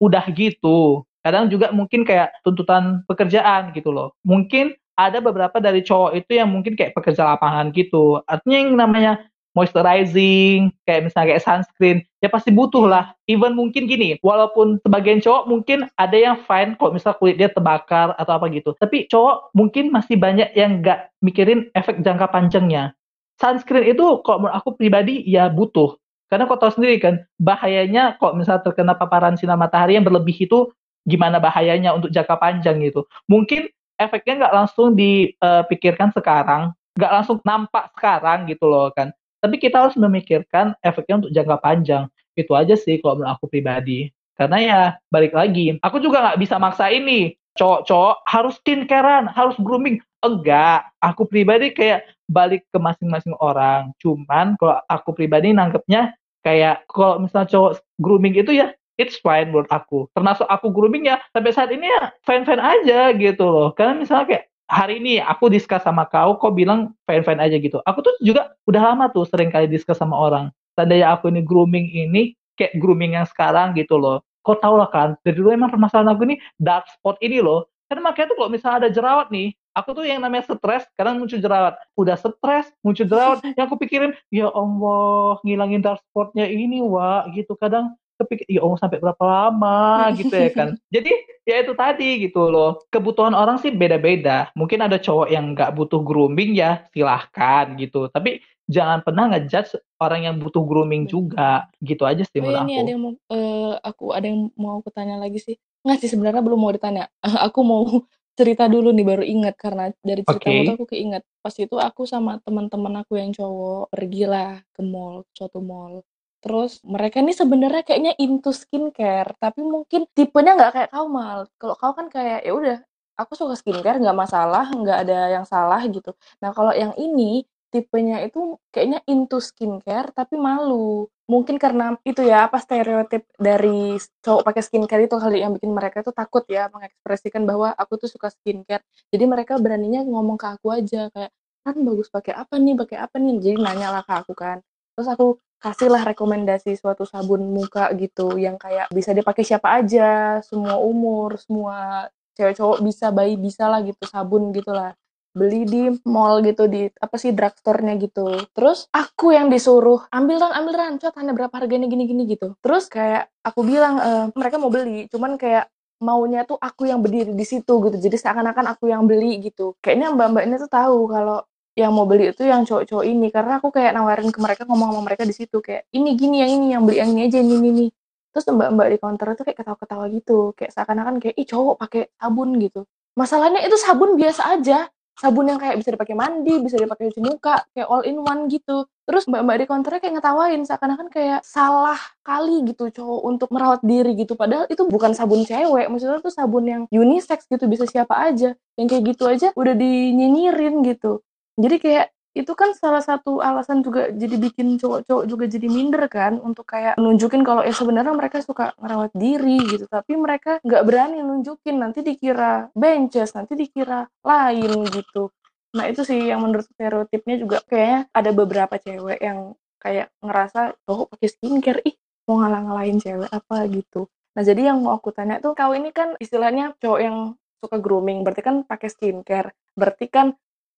Udah 0.01 0.25
gitu. 0.34 1.06
Kadang 1.22 1.48
juga 1.48 1.70
mungkin 1.70 2.03
kayak 2.03 2.41
tuntutan 2.41 3.06
pekerjaan 3.06 3.70
gitu 3.77 3.94
loh. 3.94 4.18
Mungkin 4.25 4.74
ada 4.94 5.18
beberapa 5.20 5.58
dari 5.58 5.82
cowok 5.82 6.18
itu 6.18 6.38
yang 6.38 6.50
mungkin 6.50 6.78
kayak 6.78 6.94
pekerja 6.94 7.26
lapangan 7.26 7.74
gitu. 7.74 8.22
Artinya 8.30 8.58
yang 8.58 8.72
namanya 8.78 9.14
moisturizing, 9.54 10.74
kayak 10.84 11.10
misalnya 11.10 11.38
kayak 11.38 11.46
sunscreen, 11.46 11.98
ya 12.20 12.30
pasti 12.30 12.50
butuh 12.50 12.90
lah. 12.90 13.14
Even 13.30 13.54
mungkin 13.54 13.86
gini, 13.86 14.18
walaupun 14.26 14.82
sebagian 14.82 15.22
cowok 15.22 15.46
mungkin 15.46 15.86
ada 15.96 16.18
yang 16.18 16.42
fine 16.42 16.74
kok 16.74 16.94
misal 16.94 17.14
kulit 17.22 17.38
dia 17.38 17.54
terbakar 17.54 18.18
atau 18.18 18.34
apa 18.34 18.50
gitu. 18.50 18.74
Tapi 18.82 19.06
cowok 19.08 19.54
mungkin 19.54 19.94
masih 19.94 20.18
banyak 20.18 20.58
yang 20.58 20.82
nggak 20.82 21.14
mikirin 21.22 21.70
efek 21.78 22.02
jangka 22.02 22.34
panjangnya. 22.34 22.98
Sunscreen 23.38 23.94
itu 23.94 24.06
kok 24.26 24.42
menurut 24.42 24.58
aku 24.58 24.74
pribadi 24.74 25.22
ya 25.26 25.50
butuh. 25.54 25.98
Karena 26.34 26.50
kau 26.50 26.58
tahu 26.58 26.74
sendiri 26.74 26.98
kan, 26.98 27.22
bahayanya 27.38 28.18
kok 28.18 28.34
misal 28.34 28.58
terkena 28.66 28.98
paparan 28.98 29.38
sinar 29.38 29.54
matahari 29.54 29.94
yang 29.94 30.06
berlebih 30.06 30.50
itu 30.50 30.74
gimana 31.06 31.38
bahayanya 31.38 31.94
untuk 31.94 32.10
jangka 32.10 32.42
panjang 32.42 32.82
gitu. 32.82 33.06
Mungkin 33.30 33.70
efeknya 33.98 34.46
nggak 34.46 34.56
langsung 34.56 34.98
dipikirkan 34.98 36.10
sekarang, 36.14 36.74
nggak 36.98 37.12
langsung 37.12 37.38
nampak 37.46 37.94
sekarang 37.98 38.46
gitu 38.50 38.66
loh 38.70 38.90
kan. 38.94 39.14
Tapi 39.44 39.60
kita 39.60 39.84
harus 39.84 39.96
memikirkan 40.00 40.72
efeknya 40.80 41.24
untuk 41.24 41.32
jangka 41.36 41.58
panjang. 41.60 42.04
Itu 42.34 42.56
aja 42.56 42.74
sih 42.80 42.98
kalau 43.04 43.20
menurut 43.22 43.36
aku 43.36 43.46
pribadi. 43.52 44.10
Karena 44.34 44.58
ya 44.58 44.82
balik 45.14 45.36
lagi, 45.36 45.78
aku 45.84 46.02
juga 46.02 46.24
nggak 46.26 46.40
bisa 46.42 46.58
maksa 46.58 46.90
ini 46.90 47.38
cowok-cowok 47.54 48.26
harus 48.26 48.58
skincarean, 48.62 49.30
harus 49.30 49.54
grooming. 49.62 50.02
Enggak, 50.24 50.88
aku 51.04 51.28
pribadi 51.28 51.76
kayak 51.76 52.08
balik 52.32 52.64
ke 52.72 52.80
masing-masing 52.80 53.36
orang. 53.44 53.92
Cuman 54.00 54.56
kalau 54.56 54.80
aku 54.88 55.12
pribadi 55.12 55.52
nangkepnya 55.52 56.16
kayak 56.42 56.88
kalau 56.90 57.20
misalnya 57.22 57.52
cowok 57.52 57.72
grooming 58.00 58.36
itu 58.40 58.56
ya 58.56 58.72
it's 58.98 59.18
fine 59.22 59.50
menurut 59.50 59.70
aku. 59.70 60.10
Termasuk 60.14 60.46
aku 60.50 60.70
grooming 60.70 61.10
ya 61.10 61.22
sampai 61.34 61.52
saat 61.54 61.70
ini 61.74 61.90
ya 61.90 62.14
fine-fine 62.26 62.62
aja 62.62 63.14
gitu 63.14 63.46
loh. 63.46 63.70
Karena 63.74 63.98
misalnya 63.98 64.26
kayak 64.30 64.44
hari 64.70 65.00
ini 65.02 65.22
aku 65.22 65.50
diskus 65.52 65.84
sama 65.84 66.08
kau, 66.10 66.38
kau 66.40 66.54
bilang 66.54 66.94
fine-fine 67.06 67.42
aja 67.42 67.56
gitu. 67.58 67.82
Aku 67.86 68.02
tuh 68.02 68.14
juga 68.24 68.54
udah 68.66 68.94
lama 68.94 69.06
tuh 69.12 69.28
sering 69.28 69.54
kali 69.54 69.70
diskus 69.70 70.00
sama 70.00 70.18
orang. 70.18 70.50
Tandanya 70.74 71.14
aku 71.14 71.30
ini 71.30 71.46
grooming 71.46 71.90
ini 71.94 72.34
kayak 72.58 72.78
grooming 72.82 73.18
yang 73.18 73.28
sekarang 73.30 73.78
gitu 73.78 73.98
loh. 73.98 74.26
Kau 74.44 74.60
tau 74.60 74.76
lah 74.76 74.92
kan, 74.92 75.16
dari 75.24 75.40
dulu 75.40 75.56
emang 75.56 75.72
permasalahan 75.72 76.12
aku 76.12 76.28
ini 76.28 76.36
dark 76.60 76.84
spot 76.92 77.16
ini 77.24 77.40
loh. 77.40 77.72
Karena 77.88 78.10
makanya 78.10 78.28
tuh 78.34 78.38
kalau 78.42 78.52
misalnya 78.52 78.78
ada 78.84 78.90
jerawat 78.92 79.28
nih, 79.32 79.56
aku 79.72 79.90
tuh 79.96 80.04
yang 80.04 80.20
namanya 80.20 80.50
stres, 80.50 80.84
kadang 80.98 81.22
muncul 81.22 81.40
jerawat. 81.40 81.78
Udah 81.96 82.18
stres, 82.18 82.74
muncul 82.84 83.06
jerawat. 83.06 83.40
yang 83.56 83.66
aku 83.70 83.78
pikirin, 83.80 84.12
ya 84.34 84.50
Allah, 84.50 85.40
ngilangin 85.46 85.80
dark 85.80 86.02
spotnya 86.10 86.44
ini, 86.50 86.82
wah, 86.84 87.24
gitu. 87.32 87.56
Kadang 87.56 87.96
kepikir, 88.25 88.48
ya 88.50 88.62
Allah 88.63 88.80
sampai 88.80 89.00
berapa 89.03 89.24
lama 89.24 89.80
gitu 90.20 90.34
ya 90.34 90.50
kan. 90.51 90.70
Jadi 90.89 91.12
ya 91.44 91.56
itu 91.63 91.74
tadi 91.75 92.10
gitu 92.27 92.50
loh. 92.50 92.82
Kebutuhan 92.89 93.36
orang 93.36 93.60
sih 93.60 93.72
beda-beda. 93.72 94.50
Mungkin 94.56 94.80
ada 94.84 94.98
cowok 94.98 95.27
yang 95.32 95.53
nggak 95.53 95.72
butuh 95.75 96.01
grooming 96.01 96.56
ya 96.56 96.88
silahkan 96.96 97.75
gitu. 97.77 98.08
Tapi 98.10 98.39
jangan 98.72 99.03
pernah 99.03 99.27
ngejudge 99.36 99.75
orang 100.00 100.22
yang 100.32 100.36
butuh 100.39 100.63
grooming 100.63 101.06
juga. 101.08 101.68
Gitu 101.84 102.03
aja 102.08 102.24
sih 102.24 102.39
Oh 102.39 102.50
menurut 102.50 102.65
nih 102.68 102.77
aku. 102.77 102.84
ada 102.84 102.89
yang 102.92 103.01
mau 103.03 103.13
eh, 103.32 103.74
aku 103.84 104.06
ada 104.15 104.25
yang 104.27 104.39
mau 104.56 104.72
aku 104.80 104.89
tanya 104.92 105.15
lagi 105.20 105.39
sih. 105.39 105.56
Nggak 105.84 105.98
sih 106.01 106.10
sebenarnya 106.12 106.42
belum 106.44 106.60
mau 106.60 106.72
ditanya. 106.72 107.12
aku 107.24 107.60
mau 107.62 107.84
cerita 108.39 108.65
dulu 108.65 108.89
nih 108.89 109.06
baru 109.06 109.24
ingat 109.24 109.56
karena 109.62 109.94
dari 110.01 110.25
ceritamu 110.25 110.60
Oke. 110.63 110.68
tuh 110.68 110.74
aku 110.80 110.86
keinget. 110.89 111.24
Pas 111.44 111.53
itu 111.60 111.75
aku 111.77 112.01
sama 112.10 112.42
teman-teman 112.42 113.06
aku 113.06 113.20
yang 113.22 113.30
cowok 113.36 113.94
pergilah 113.94 114.63
ke 114.74 114.82
mall, 114.82 115.27
suatu 115.38 115.62
mall. 115.62 116.01
Terus 116.44 116.84
mereka 116.84 117.24
nih 117.24 117.36
sebenarnya 117.40 117.82
kayaknya 117.88 118.14
into 118.20 118.52
skincare, 118.52 119.32
tapi 119.40 119.64
mungkin 119.64 120.04
tipenya 120.12 120.52
nggak 120.60 120.72
kayak 120.76 120.90
kau 120.92 121.08
mal. 121.08 121.48
Kalau 121.56 121.76
kau 121.80 121.94
kan 121.96 122.08
kayak 122.12 122.44
ya 122.44 122.52
udah, 122.52 122.78
aku 123.16 123.34
suka 123.40 123.56
skincare 123.56 123.98
nggak 124.04 124.18
masalah, 124.18 124.68
nggak 124.68 124.98
ada 125.08 125.18
yang 125.40 125.46
salah 125.48 125.80
gitu. 125.88 126.12
Nah 126.44 126.52
kalau 126.52 126.76
yang 126.76 126.92
ini 127.00 127.48
tipenya 127.74 128.22
itu 128.28 128.60
kayaknya 128.70 129.00
into 129.10 129.40
skincare 129.40 130.12
tapi 130.12 130.36
malu. 130.38 131.08
Mungkin 131.32 131.56
karena 131.56 131.96
itu 132.04 132.20
ya 132.22 132.46
apa 132.52 132.60
stereotip 132.60 133.24
dari 133.40 133.96
cowok 134.22 134.44
pakai 134.44 134.62
skincare 134.68 135.08
itu 135.08 135.16
kali 135.16 135.40
yang 135.42 135.56
bikin 135.56 135.72
mereka 135.72 136.04
itu 136.04 136.12
takut 136.12 136.44
ya 136.52 136.68
mengekspresikan 136.70 137.48
bahwa 137.48 137.72
aku 137.74 137.96
tuh 138.04 138.10
suka 138.12 138.28
skincare. 138.30 138.84
Jadi 139.10 139.24
mereka 139.26 139.56
beraninya 139.58 140.04
ngomong 140.04 140.36
ke 140.36 140.48
aku 140.60 140.76
aja 140.76 141.08
kayak 141.16 141.32
kan 141.64 141.76
bagus 141.88 142.12
pakai 142.12 142.36
apa 142.36 142.60
nih, 142.60 142.76
pakai 142.76 142.98
apa 143.00 143.16
nih. 143.24 143.36
Jadi 143.40 143.56
nanya 143.64 143.88
lah 143.96 144.04
ke 144.04 144.14
aku 144.14 144.36
kan. 144.36 144.60
Terus 144.94 145.08
aku 145.10 145.40
kasihlah 145.63 146.03
rekomendasi 146.12 146.75
suatu 146.75 147.08
sabun 147.08 147.48
muka 147.55 147.88
gitu 147.96 148.36
yang 148.36 148.60
kayak 148.60 148.91
bisa 148.91 149.15
dipakai 149.15 149.48
siapa 149.48 149.79
aja, 149.79 150.43
semua 150.43 150.75
umur, 150.75 151.39
semua 151.39 152.08
cewek 152.36 152.60
cowok 152.60 152.79
bisa, 152.84 153.15
bayi 153.15 153.39
bisa 153.39 153.72
lah 153.72 153.79
gitu, 153.79 154.03
sabun 154.03 154.51
gitulah 154.51 154.91
beli 155.34 155.65
di 155.65 155.89
mall 156.05 156.46
gitu 156.46 156.70
di 156.70 156.86
apa 157.01 157.15
sih 157.17 157.34
drugstore-nya 157.34 157.98
gitu. 157.98 158.46
Terus 158.53 158.86
aku 158.93 159.34
yang 159.34 159.50
disuruh 159.50 160.05
ambil 160.13 160.38
ran 160.38 160.53
ambil 160.53 160.74
ran, 160.77 160.93
coba 161.01 161.12
tanya 161.17 161.34
berapa 161.34 161.55
harganya 161.58 161.89
gini-gini 161.89 162.29
gitu. 162.29 162.53
Terus 162.62 162.86
kayak 162.86 163.34
aku 163.41 163.65
bilang 163.65 163.98
e, 163.98 164.12
mereka 164.38 164.62
mau 164.62 164.70
beli, 164.70 165.10
cuman 165.10 165.41
kayak 165.41 165.74
maunya 166.03 166.46
tuh 166.46 166.60
aku 166.62 166.86
yang 166.86 167.01
berdiri 167.01 167.34
di 167.34 167.46
situ 167.48 167.74
gitu. 167.89 167.98
Jadi 167.98 168.15
seakan-akan 168.22 168.77
aku 168.77 168.93
yang 168.93 169.10
beli 169.10 169.41
gitu. 169.41 169.74
Kayaknya 169.82 170.13
mbak-mbak 170.13 170.43
ini 170.46 170.55
tuh 170.62 170.70
tahu 170.72 171.00
kalau 171.10 171.41
yang 171.74 171.92
mau 171.94 172.06
beli 172.06 172.30
itu 172.30 172.46
yang 172.46 172.62
cowok-cowok 172.65 173.06
ini 173.06 173.27
karena 173.34 173.58
aku 173.58 173.74
kayak 173.74 173.98
nawarin 173.98 174.30
ke 174.30 174.39
mereka 174.42 174.62
ngomong 174.70 174.94
sama 174.94 175.01
mereka 175.01 175.24
di 175.25 175.34
situ 175.34 175.58
kayak 175.58 175.89
ini 175.89 176.13
gini 176.13 176.46
yang 176.46 176.51
ini 176.62 176.68
yang 176.77 176.82
beli 176.86 176.98
yang 177.01 177.10
ini 177.13 177.22
aja 177.25 177.39
ini 177.42 177.56
ini 177.58 177.88
terus 178.30 178.46
mbak-mbak 178.50 178.88
di 178.94 178.98
counter 179.01 179.27
itu 179.34 179.42
kayak 179.46 179.58
ketawa-ketawa 179.62 180.06
gitu 180.13 180.38
kayak 180.53 180.72
seakan-akan 180.74 181.15
kayak 181.18 181.36
ih 181.38 181.48
cowok 181.50 181.75
pakai 181.82 182.01
sabun 182.18 182.50
gitu 182.62 182.86
masalahnya 183.18 183.62
itu 183.65 183.77
sabun 183.82 184.13
biasa 184.18 184.53
aja 184.53 184.89
sabun 185.13 185.46
yang 185.46 185.62
kayak 185.62 185.77
bisa 185.77 185.94
dipakai 185.94 186.18
mandi, 186.18 186.58
bisa 186.58 186.77
dipakai 186.77 187.13
cuci 187.13 187.22
muka, 187.22 187.62
kayak 187.74 187.88
all 187.89 188.01
in 188.06 188.18
one 188.22 188.50
gitu. 188.50 188.89
Terus 189.06 189.27
mbak-mbak 189.30 189.56
di 189.62 189.65
counternya 189.70 190.00
kayak 190.01 190.13
ngetawain, 190.20 190.62
seakan-akan 190.65 191.08
kayak 191.12 191.39
salah 191.46 192.00
kali 192.25 192.65
gitu 192.65 192.89
cowok 192.89 193.22
untuk 193.27 193.50
merawat 193.53 193.82
diri 193.86 194.18
gitu. 194.18 194.34
Padahal 194.34 194.65
itu 194.72 194.88
bukan 194.89 195.13
sabun 195.13 195.46
cewek, 195.46 195.86
maksudnya 195.92 196.18
tuh 196.24 196.34
sabun 196.34 196.63
yang 196.65 196.84
unisex 196.89 197.46
gitu, 197.46 197.68
bisa 197.70 197.86
siapa 197.86 198.15
aja. 198.15 198.58
Yang 198.80 198.88
kayak 198.89 199.03
gitu 199.13 199.24
aja 199.30 199.48
udah 199.53 199.74
dinyinyirin 199.77 200.82
gitu. 200.88 201.22
Jadi 201.57 201.75
kayak 201.81 202.07
itu 202.33 202.50
kan 202.57 202.74
salah 202.74 203.05
satu 203.05 203.45
alasan 203.45 203.86
juga 203.86 204.10
jadi 204.10 204.41
bikin 204.41 204.81
cowok-cowok 204.81 205.25
juga 205.29 205.45
jadi 205.45 205.69
minder 205.69 206.01
kan 206.10 206.41
untuk 206.41 206.65
kayak 206.65 206.98
nunjukin 206.98 207.45
kalau 207.45 207.62
ya 207.62 207.69
sebenarnya 207.69 208.10
mereka 208.17 208.41
suka 208.41 208.74
ngerawat 208.81 209.13
diri 209.13 209.62
gitu. 209.69 209.86
Tapi 209.86 210.17
mereka 210.17 210.57
nggak 210.65 210.83
berani 210.86 211.22
nunjukin 211.22 211.77
nanti 211.77 212.01
dikira 212.01 212.74
benches 212.74 213.38
nanti 213.38 213.53
dikira 213.53 214.10
lain 214.25 214.81
gitu. 214.89 215.29
Nah 215.77 215.86
itu 215.89 216.01
sih 216.01 216.17
yang 216.33 216.41
menurut 216.41 216.65
stereotipnya 216.74 217.36
juga. 217.38 217.57
Kayaknya 217.69 218.00
ada 218.10 218.31
beberapa 218.33 218.75
cewek 218.81 219.19
yang 219.22 219.53
kayak 219.77 220.10
ngerasa 220.25 220.74
cowok 220.89 221.05
pakai 221.13 221.29
skincare? 221.29 221.79
Ih 221.86 221.95
mau 222.25 222.41
ngalah-ngalahin 222.41 222.98
cewek 222.98 223.29
apa? 223.29 223.57
gitu. 223.69 224.10
Nah 224.33 224.41
jadi 224.41 224.74
yang 224.74 224.81
mau 224.81 224.98
aku 224.98 225.13
tanya 225.13 225.38
tuh 225.38 225.53
kau 225.53 225.69
ini 225.77 225.93
kan 225.93 226.17
istilahnya 226.17 226.74
cowok 226.81 227.00
yang 227.01 227.17
suka 227.62 227.77
grooming 227.77 228.25
berarti 228.25 228.41
kan 228.41 228.55
pakai 228.65 228.89
skincare. 228.89 229.53
Berarti 229.77 230.10
kan 230.10 230.33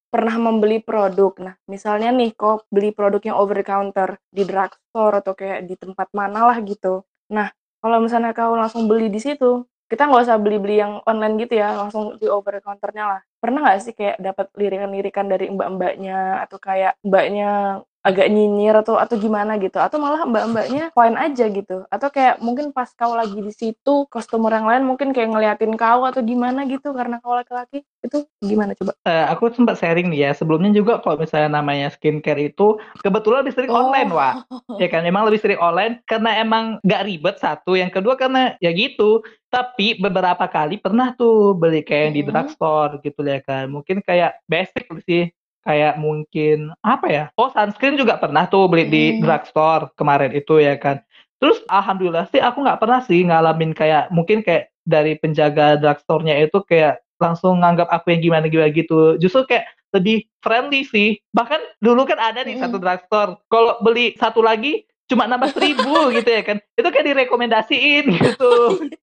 pernah 0.09 0.35
membeli 0.39 0.79
produk. 0.79 1.33
Nah, 1.41 1.55
misalnya 1.67 2.09
nih, 2.15 2.33
kok 2.35 2.69
beli 2.71 2.95
produk 2.95 3.21
yang 3.23 3.37
over 3.37 3.55
the 3.59 3.65
counter 3.65 4.09
di 4.31 4.43
drugstore 4.47 5.19
atau 5.19 5.33
kayak 5.35 5.67
di 5.67 5.75
tempat 5.75 6.07
mana 6.15 6.49
lah 6.49 6.57
gitu. 6.63 7.03
Nah, 7.31 7.51
kalau 7.83 7.97
misalnya 8.01 8.31
kau 8.33 8.55
langsung 8.57 8.89
beli 8.89 9.11
di 9.11 9.19
situ, 9.21 9.65
kita 9.85 10.09
nggak 10.09 10.25
usah 10.25 10.41
beli-beli 10.41 10.81
yang 10.81 10.97
online 11.05 11.37
gitu 11.45 11.61
ya, 11.61 11.77
langsung 11.77 12.17
di 12.17 12.25
over 12.25 12.57
the 12.57 12.61
counternya 12.63 13.05
lah. 13.05 13.21
Pernah 13.37 13.59
nggak 13.61 13.79
sih 13.85 13.93
kayak 13.93 14.17
dapat 14.17 14.47
lirikan-lirikan 14.57 15.25
dari 15.29 15.45
mbak-mbaknya 15.53 16.41
atau 16.41 16.57
kayak 16.57 16.97
mbaknya 17.05 17.81
agak 18.05 18.29
nyinyir 18.29 18.77
atau 18.85 19.01
atau 19.01 19.17
gimana 19.17 19.57
gitu. 19.57 19.81
Atau 19.81 19.97
malah 19.97 20.29
mbak-mbaknya 20.29 20.93
fine 20.93 21.17
aja 21.17 21.45
gitu. 21.49 21.77
Atau 21.89 22.13
kayak 22.13 22.37
mungkin 22.37 22.69
pas 22.69 22.93
kau 22.93 23.17
lagi 23.17 23.41
di 23.41 23.49
situ 23.49 24.05
customer 24.13 24.53
yang 24.53 24.69
lain 24.69 24.85
mungkin 24.85 25.09
kayak 25.09 25.33
ngeliatin 25.33 25.73
kau 25.73 26.05
atau 26.05 26.21
gimana 26.21 26.69
gitu 26.69 26.93
karena 26.93 27.17
kau 27.17 27.33
laki-laki. 27.33 27.81
Itu 28.05 28.29
gimana 28.45 28.77
coba? 28.77 28.93
Uh, 29.01 29.25
aku 29.33 29.49
sempat 29.57 29.81
sharing 29.81 30.13
nih 30.13 30.29
ya. 30.29 30.31
Sebelumnya 30.37 30.69
juga 30.69 31.01
kalau 31.01 31.17
misalnya 31.17 31.57
namanya 31.57 31.89
skincare 31.89 32.53
itu 32.53 32.77
kebetulan 33.01 33.41
lebih 33.41 33.57
sering 33.57 33.73
oh. 33.73 33.89
online 33.89 34.09
wah 34.13 34.45
ya 34.77 34.85
kan? 34.85 35.01
Emang 35.01 35.25
lebih 35.25 35.41
sering 35.41 35.57
online 35.57 36.05
karena 36.05 36.37
emang 36.37 36.77
gak 36.85 37.09
ribet 37.09 37.41
satu 37.41 37.73
yang 37.73 37.89
kedua 37.89 38.13
karena 38.13 38.53
ya 38.61 38.69
gitu. 38.69 39.25
Tapi 39.49 39.97
beberapa 39.97 40.45
kali 40.45 40.77
pernah 40.77 41.15
tuh 41.17 41.57
beli 41.57 41.81
kayak 41.81 42.13
hmm. 42.13 42.15
di 42.15 42.21
drugstore 42.21 42.93
gitu 43.01 43.25
ya 43.25 43.41
kan? 43.41 43.65
Mungkin 43.73 44.05
kayak 44.05 44.45
basic 44.45 44.85
sih 45.07 45.33
kayak 45.65 45.97
mungkin 45.97 46.71
apa 46.85 47.07
ya? 47.09 47.23
Oh 47.35 47.49
sunscreen 47.49 47.97
juga 47.97 48.21
pernah 48.21 48.45
tuh 48.45 48.69
beli 48.69 48.85
di 48.87 49.03
hmm. 49.17 49.25
drugstore 49.25 49.91
kemarin 49.97 50.31
itu 50.31 50.61
ya 50.61 50.77
kan. 50.77 51.01
Terus 51.41 51.59
alhamdulillah 51.67 52.29
sih 52.31 52.39
aku 52.39 52.63
nggak 52.63 52.79
pernah 52.79 53.01
sih 53.03 53.25
ngalamin 53.25 53.73
kayak 53.75 54.13
mungkin 54.13 54.45
kayak 54.45 54.71
dari 54.85 55.17
penjaga 55.17 55.81
drugstore-nya 55.81 56.37
itu 56.45 56.61
kayak 56.63 57.01
langsung 57.17 57.65
nganggap 57.65 57.89
aku 57.89 58.13
yang 58.13 58.21
gimana 58.21 58.45
gimana 58.47 58.69
gitu. 58.71 59.17
Justru 59.17 59.49
kayak 59.49 59.65
lebih 59.91 60.29
friendly 60.45 60.85
sih. 60.85 61.17
Bahkan 61.33 61.81
dulu 61.81 62.05
kan 62.05 62.21
ada 62.21 62.45
nih 62.45 62.55
hmm. 62.55 62.63
satu 62.63 62.77
drugstore. 62.77 63.41
Kalau 63.49 63.81
beli 63.81 64.13
satu 64.15 64.45
lagi 64.45 64.85
cuma 65.05 65.29
nambah 65.29 65.53
seribu 65.53 65.93
gitu 66.17 66.29
ya 66.29 66.41
kan 66.41 66.57
itu 66.57 66.89
kan 66.89 67.03
direkomendasiin 67.05 68.05
gitu 68.25 68.53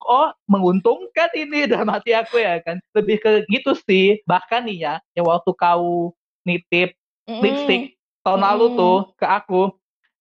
oh 0.02 0.28
menguntungkan 0.50 1.30
ini 1.34 1.70
dalam 1.70 1.88
hati 1.94 2.10
aku 2.10 2.42
ya 2.42 2.58
kan 2.58 2.82
lebih 2.94 3.22
ke 3.22 3.46
gitu 3.46 3.78
sih 3.86 4.18
bahkan 4.26 4.66
nih 4.66 4.78
ya 4.82 4.94
yang 5.14 5.30
waktu 5.30 5.50
kau 5.54 6.10
nitip 6.46 6.94
mm. 7.28 7.40
lipstick 7.40 7.82
tahun 8.22 8.40
mm. 8.40 8.46
lalu 8.46 8.66
tuh 8.78 8.98
ke 9.18 9.26
aku. 9.26 9.62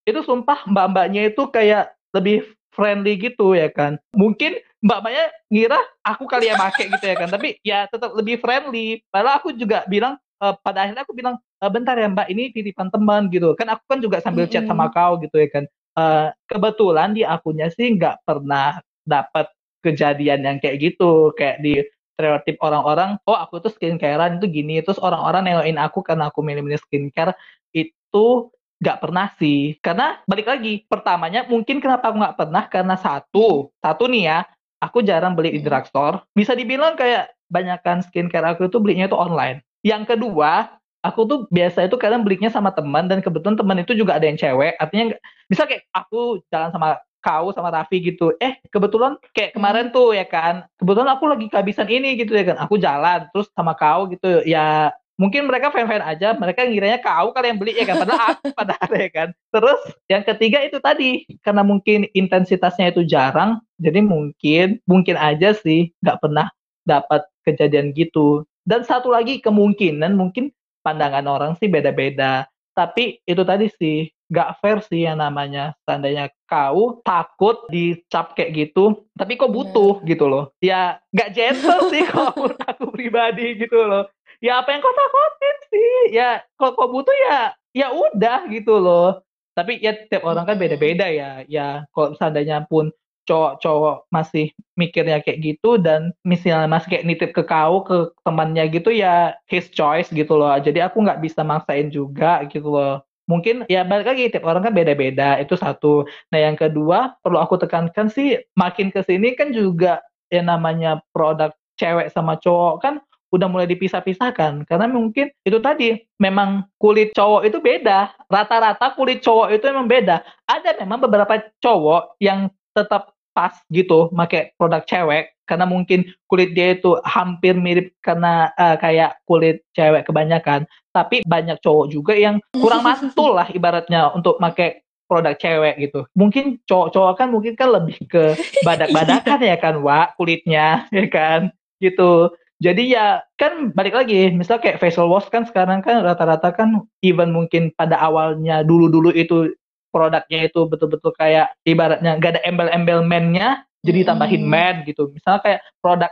Itu 0.01 0.25
sumpah 0.25 0.65
mbak-mbaknya 0.65 1.29
itu 1.29 1.45
kayak 1.53 1.93
lebih 2.11 2.43
friendly 2.73 3.19
gitu 3.19 3.53
ya 3.53 3.69
kan. 3.69 3.99
Mungkin 4.15 4.57
mbak-mbaknya 4.81 5.29
ngira 5.53 5.79
aku 6.01 6.25
kali 6.25 6.49
ya 6.49 6.57
make 6.57 6.89
gitu 6.89 7.05
ya 7.05 7.15
kan 7.15 7.29
tapi 7.29 7.61
ya 7.61 7.85
tetap 7.91 8.15
lebih 8.17 8.41
friendly. 8.41 9.03
Padahal 9.13 9.37
aku 9.37 9.53
juga 9.53 9.85
bilang 9.85 10.17
uh, 10.41 10.55
pada 10.65 10.87
akhirnya 10.87 11.05
aku 11.05 11.13
bilang 11.13 11.37
e, 11.37 11.65
bentar 11.69 11.93
ya 11.93 12.09
mbak 12.09 12.27
ini 12.33 12.49
titipan 12.49 12.89
teman 12.89 13.29
gitu. 13.29 13.53
Kan 13.53 13.69
aku 13.69 13.83
kan 13.85 13.99
juga 14.01 14.17
sambil 14.23 14.49
chat 14.49 14.65
sama 14.65 14.89
kau 14.89 15.21
gitu 15.21 15.37
ya 15.37 15.49
kan. 15.51 15.65
Uh, 15.91 16.31
kebetulan 16.47 17.11
di 17.11 17.27
akunnya 17.27 17.67
sih 17.75 17.91
nggak 17.99 18.23
pernah 18.23 18.79
dapat 19.03 19.51
kejadian 19.85 20.47
yang 20.47 20.57
kayak 20.57 20.81
gitu. 20.81 21.35
Kayak 21.37 21.57
di 21.61 21.73
stereotip 22.21 22.61
orang-orang 22.61 23.17
oh 23.25 23.33
aku 23.33 23.57
tuh 23.57 23.73
skincarean 23.73 24.37
itu 24.37 24.45
gini. 24.45 24.77
Terus 24.85 25.01
orang-orang 25.01 25.49
nengokin 25.49 25.81
aku 25.81 26.05
karena 26.05 26.29
aku 26.29 26.45
milih-milih 26.45 26.77
skincare 26.77 27.33
itu 27.73 28.53
nggak 28.77 28.97
pernah 29.01 29.33
sih. 29.41 29.81
Karena 29.81 30.21
balik 30.29 30.45
lagi 30.45 30.85
pertamanya 30.85 31.49
mungkin 31.49 31.81
kenapa 31.81 32.13
aku 32.13 32.21
nggak 32.21 32.37
pernah? 32.37 32.63
Karena 32.69 32.93
satu 32.93 33.73
satu 33.81 34.05
nih 34.05 34.23
ya 34.29 34.39
aku 34.77 35.01
jarang 35.01 35.33
beli 35.33 35.57
di 35.57 35.61
drugstore. 35.65 36.21
Bisa 36.37 36.53
dibilang 36.53 36.93
kayak 36.93 37.33
banyakkan 37.49 38.05
skincare 38.05 38.53
aku 38.53 38.69
itu 38.69 38.77
belinya 38.77 39.09
itu 39.09 39.17
online. 39.17 39.65
Yang 39.81 40.13
kedua 40.13 40.77
aku 41.01 41.25
tuh 41.25 41.39
biasa 41.49 41.89
itu 41.89 41.97
kadang 41.97 42.21
belinya 42.21 42.53
sama 42.53 42.69
teman 42.69 43.09
dan 43.09 43.25
kebetulan 43.25 43.57
teman 43.57 43.81
itu 43.81 43.97
juga 43.97 44.21
ada 44.21 44.29
yang 44.29 44.37
cewek. 44.37 44.77
Artinya 44.77 45.17
bisa 45.49 45.65
kayak 45.65 45.89
aku 45.89 46.45
jalan 46.53 46.69
sama 46.69 47.01
kau 47.21 47.53
sama 47.53 47.69
Raffi 47.69 48.01
gitu. 48.01 48.33
Eh 48.41 48.59
kebetulan 48.73 49.15
kayak 49.31 49.55
kemarin 49.55 49.93
tuh 49.93 50.17
ya 50.17 50.25
kan. 50.25 50.65
Kebetulan 50.75 51.09
aku 51.13 51.23
lagi 51.29 51.45
kehabisan 51.47 51.87
ini 51.87 52.17
gitu 52.19 52.33
ya 52.33 52.43
kan. 52.51 52.57
Aku 52.65 52.75
jalan 52.81 53.29
terus 53.31 53.47
sama 53.53 53.77
kau 53.77 54.09
gitu. 54.09 54.43
Ya 54.43 54.91
mungkin 55.15 55.45
mereka 55.45 55.69
fan-fan 55.69 56.01
aja. 56.01 56.33
Mereka 56.33 56.65
ngiranya 56.67 56.99
kau 56.99 57.31
kali 57.31 57.53
yang 57.53 57.59
beli 57.61 57.77
ya 57.77 57.85
kan. 57.85 58.01
Padahal 58.01 58.21
aku 58.35 58.45
padahal 58.59 58.91
ya 58.97 59.09
kan. 59.13 59.29
Terus 59.53 59.79
yang 60.09 60.23
ketiga 60.25 60.59
itu 60.65 60.77
tadi. 60.81 61.23
Karena 61.45 61.61
mungkin 61.61 62.09
intensitasnya 62.11 62.91
itu 62.91 63.05
jarang 63.05 63.61
jadi 63.77 64.01
mungkin 64.01 64.81
mungkin 64.89 65.15
aja 65.15 65.53
sih 65.57 65.93
nggak 66.01 66.19
pernah 66.19 66.49
dapat 66.83 67.25
kejadian 67.45 67.93
gitu. 67.93 68.45
Dan 68.61 68.85
satu 68.85 69.09
lagi 69.09 69.41
kemungkinan 69.41 70.13
mungkin 70.13 70.53
pandangan 70.85 71.25
orang 71.25 71.51
sih 71.57 71.69
beda-beda. 71.69 72.45
Tapi 72.71 73.19
itu 73.25 73.43
tadi 73.43 73.67
sih 73.77 74.09
gak 74.31 74.63
fair 74.63 74.79
sih 74.87 75.03
yang 75.03 75.19
namanya 75.19 75.75
seandainya 75.83 76.31
kau 76.47 77.03
takut 77.03 77.67
dicap 77.67 78.31
kayak 78.31 78.55
gitu 78.55 79.03
tapi 79.19 79.35
kok 79.35 79.51
butuh 79.51 79.99
yeah. 80.01 80.07
gitu 80.07 80.25
loh. 80.31 80.43
Ya 80.63 80.81
gak 81.11 81.35
gentle 81.35 81.87
sih 81.91 82.07
kalau 82.07 82.55
aku 82.55 82.89
pribadi 82.95 83.59
gitu 83.59 83.75
loh. 83.75 84.07
Ya 84.39 84.63
apa 84.63 84.71
yang 84.71 84.81
kau 84.81 84.95
takutin 84.95 85.57
sih? 85.69 86.15
Ya 86.15 86.41
kalau 86.55 86.73
kau 86.79 86.89
butuh 86.89 87.13
ya 87.13 87.53
ya 87.75 87.87
udah 87.91 88.47
gitu 88.47 88.79
loh. 88.79 89.19
Tapi 89.51 89.83
ya 89.83 89.91
tiap 90.07 90.23
orang 90.23 90.47
kan 90.47 90.55
beda-beda 90.55 91.11
ya. 91.11 91.43
Ya 91.51 91.83
kalau 91.91 92.15
seandainya 92.15 92.63
pun 92.71 92.89
cowok-cowok 93.29 94.09
masih 94.09 94.49
mikirnya 94.73 95.21
kayak 95.21 95.43
gitu 95.43 95.77
dan 95.77 96.09
misalnya 96.25 96.65
masih 96.65 96.97
kayak 96.97 97.05
nitip 97.05 97.31
ke 97.37 97.43
kau 97.45 97.85
ke 97.85 98.09
temannya 98.25 98.65
gitu 98.73 98.89
ya 98.89 99.37
his 99.51 99.67
choice 99.69 100.07
gitu 100.09 100.39
loh. 100.39 100.55
Jadi 100.55 100.79
aku 100.79 101.03
nggak 101.03 101.19
bisa 101.19 101.43
maksain 101.43 101.91
juga 101.91 102.47
gitu 102.47 102.71
loh 102.71 103.03
mungkin 103.29 103.65
ya 103.69 103.85
balik 103.85 104.07
lagi 104.09 104.23
tiap 104.31 104.45
orang 104.45 104.65
kan 104.65 104.73
beda-beda 104.73 105.37
itu 105.41 105.53
satu. 105.57 106.05
Nah 106.33 106.39
yang 106.39 106.57
kedua 106.57 107.17
perlu 107.21 107.37
aku 107.37 107.57
tekankan 107.61 108.09
sih 108.09 108.39
makin 108.57 108.89
ke 108.89 109.01
sini 109.05 109.33
kan 109.37 109.53
juga 109.53 110.01
yang 110.31 110.47
namanya 110.47 111.03
produk 111.11 111.51
cewek 111.75 112.09
sama 112.13 112.39
cowok 112.39 112.75
kan 112.81 112.93
udah 113.31 113.47
mulai 113.47 113.67
dipisah-pisahkan. 113.67 114.67
Karena 114.67 114.85
mungkin 114.91 115.31
itu 115.47 115.57
tadi 115.63 115.95
memang 116.19 116.67
kulit 116.77 117.15
cowok 117.15 117.47
itu 117.47 117.57
beda. 117.63 118.11
Rata-rata 118.27 118.93
kulit 118.93 119.23
cowok 119.23 119.55
itu 119.55 119.63
memang 119.71 119.87
beda. 119.87 120.21
Ada 120.45 120.83
memang 120.83 120.99
beberapa 121.07 121.39
cowok 121.63 122.19
yang 122.19 122.51
tetap 122.75 123.15
pas 123.31 123.55
gitu 123.71 124.11
make 124.11 124.55
produk 124.59 124.83
cewek 124.83 125.31
karena 125.51 125.67
mungkin 125.67 126.07
kulit 126.31 126.55
dia 126.55 126.79
itu 126.79 126.95
hampir 127.03 127.59
mirip 127.59 127.91
karena 127.99 128.55
uh, 128.55 128.79
kayak 128.79 129.19
kulit 129.27 129.59
cewek 129.75 130.07
kebanyakan. 130.07 130.63
Tapi 130.95 131.27
banyak 131.27 131.59
cowok 131.59 131.91
juga 131.91 132.15
yang 132.15 132.39
kurang 132.55 132.87
mantul 132.87 133.35
lah 133.35 133.51
ibaratnya 133.51 134.15
untuk 134.15 134.39
make 134.39 134.87
produk 135.11 135.35
cewek 135.35 135.75
gitu. 135.83 136.07
Mungkin 136.15 136.63
cowok-cowok 136.63 137.13
kan 137.19 137.27
mungkin 137.35 137.59
kan 137.59 137.75
lebih 137.75 137.99
ke 138.07 138.39
badak-badakan 138.63 139.39
ya 139.43 139.59
kan 139.59 139.83
wa 139.83 140.07
kulitnya 140.15 140.85
ya 140.95 141.05
kan 141.11 141.51
gitu. 141.83 142.31
Jadi 142.61 142.93
ya 142.95 143.19
kan 143.35 143.73
balik 143.75 143.97
lagi 143.97 144.31
misal 144.31 144.61
kayak 144.61 144.79
facial 144.79 145.11
wash 145.11 145.27
kan 145.27 145.43
sekarang 145.43 145.83
kan 145.83 145.99
rata-rata 145.99 146.55
kan 146.55 146.85
even 147.03 147.35
mungkin 147.35 147.73
pada 147.75 147.99
awalnya 147.99 148.63
dulu-dulu 148.63 149.11
itu 149.11 149.51
produknya 149.91 150.47
itu 150.47 150.65
betul-betul 150.65 151.11
kayak 151.13 151.53
ibaratnya 151.67 152.17
gak 152.17 152.39
ada 152.39 152.41
embel-embel 152.47 153.03
mennya 153.03 153.67
jadi 153.81 154.05
tambahin 154.05 154.45
men 154.45 154.85
gitu. 154.85 155.09
Misalnya 155.09 155.41
kayak 155.41 155.61
produk 155.81 156.11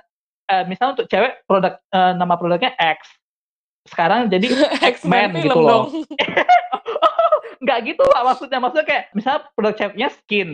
uh, 0.50 0.64
misalnya 0.66 0.92
untuk 1.00 1.08
cewek 1.08 1.46
produk 1.46 1.74
uh, 1.94 2.14
nama 2.18 2.36
produknya 2.36 2.74
X. 2.76 3.06
Sekarang 3.86 4.28
jadi 4.28 4.50
X 4.94 5.06
Men 5.06 5.38
gitu 5.38 5.60
loh. 5.62 5.90
nggak 7.60 7.92
gitu 7.92 8.04
lah 8.08 8.24
maksudnya 8.24 8.60
maksudnya 8.64 8.88
kayak 8.88 9.04
misalnya 9.14 9.40
produk 9.54 9.74
ceweknya 9.78 10.10
skin. 10.10 10.50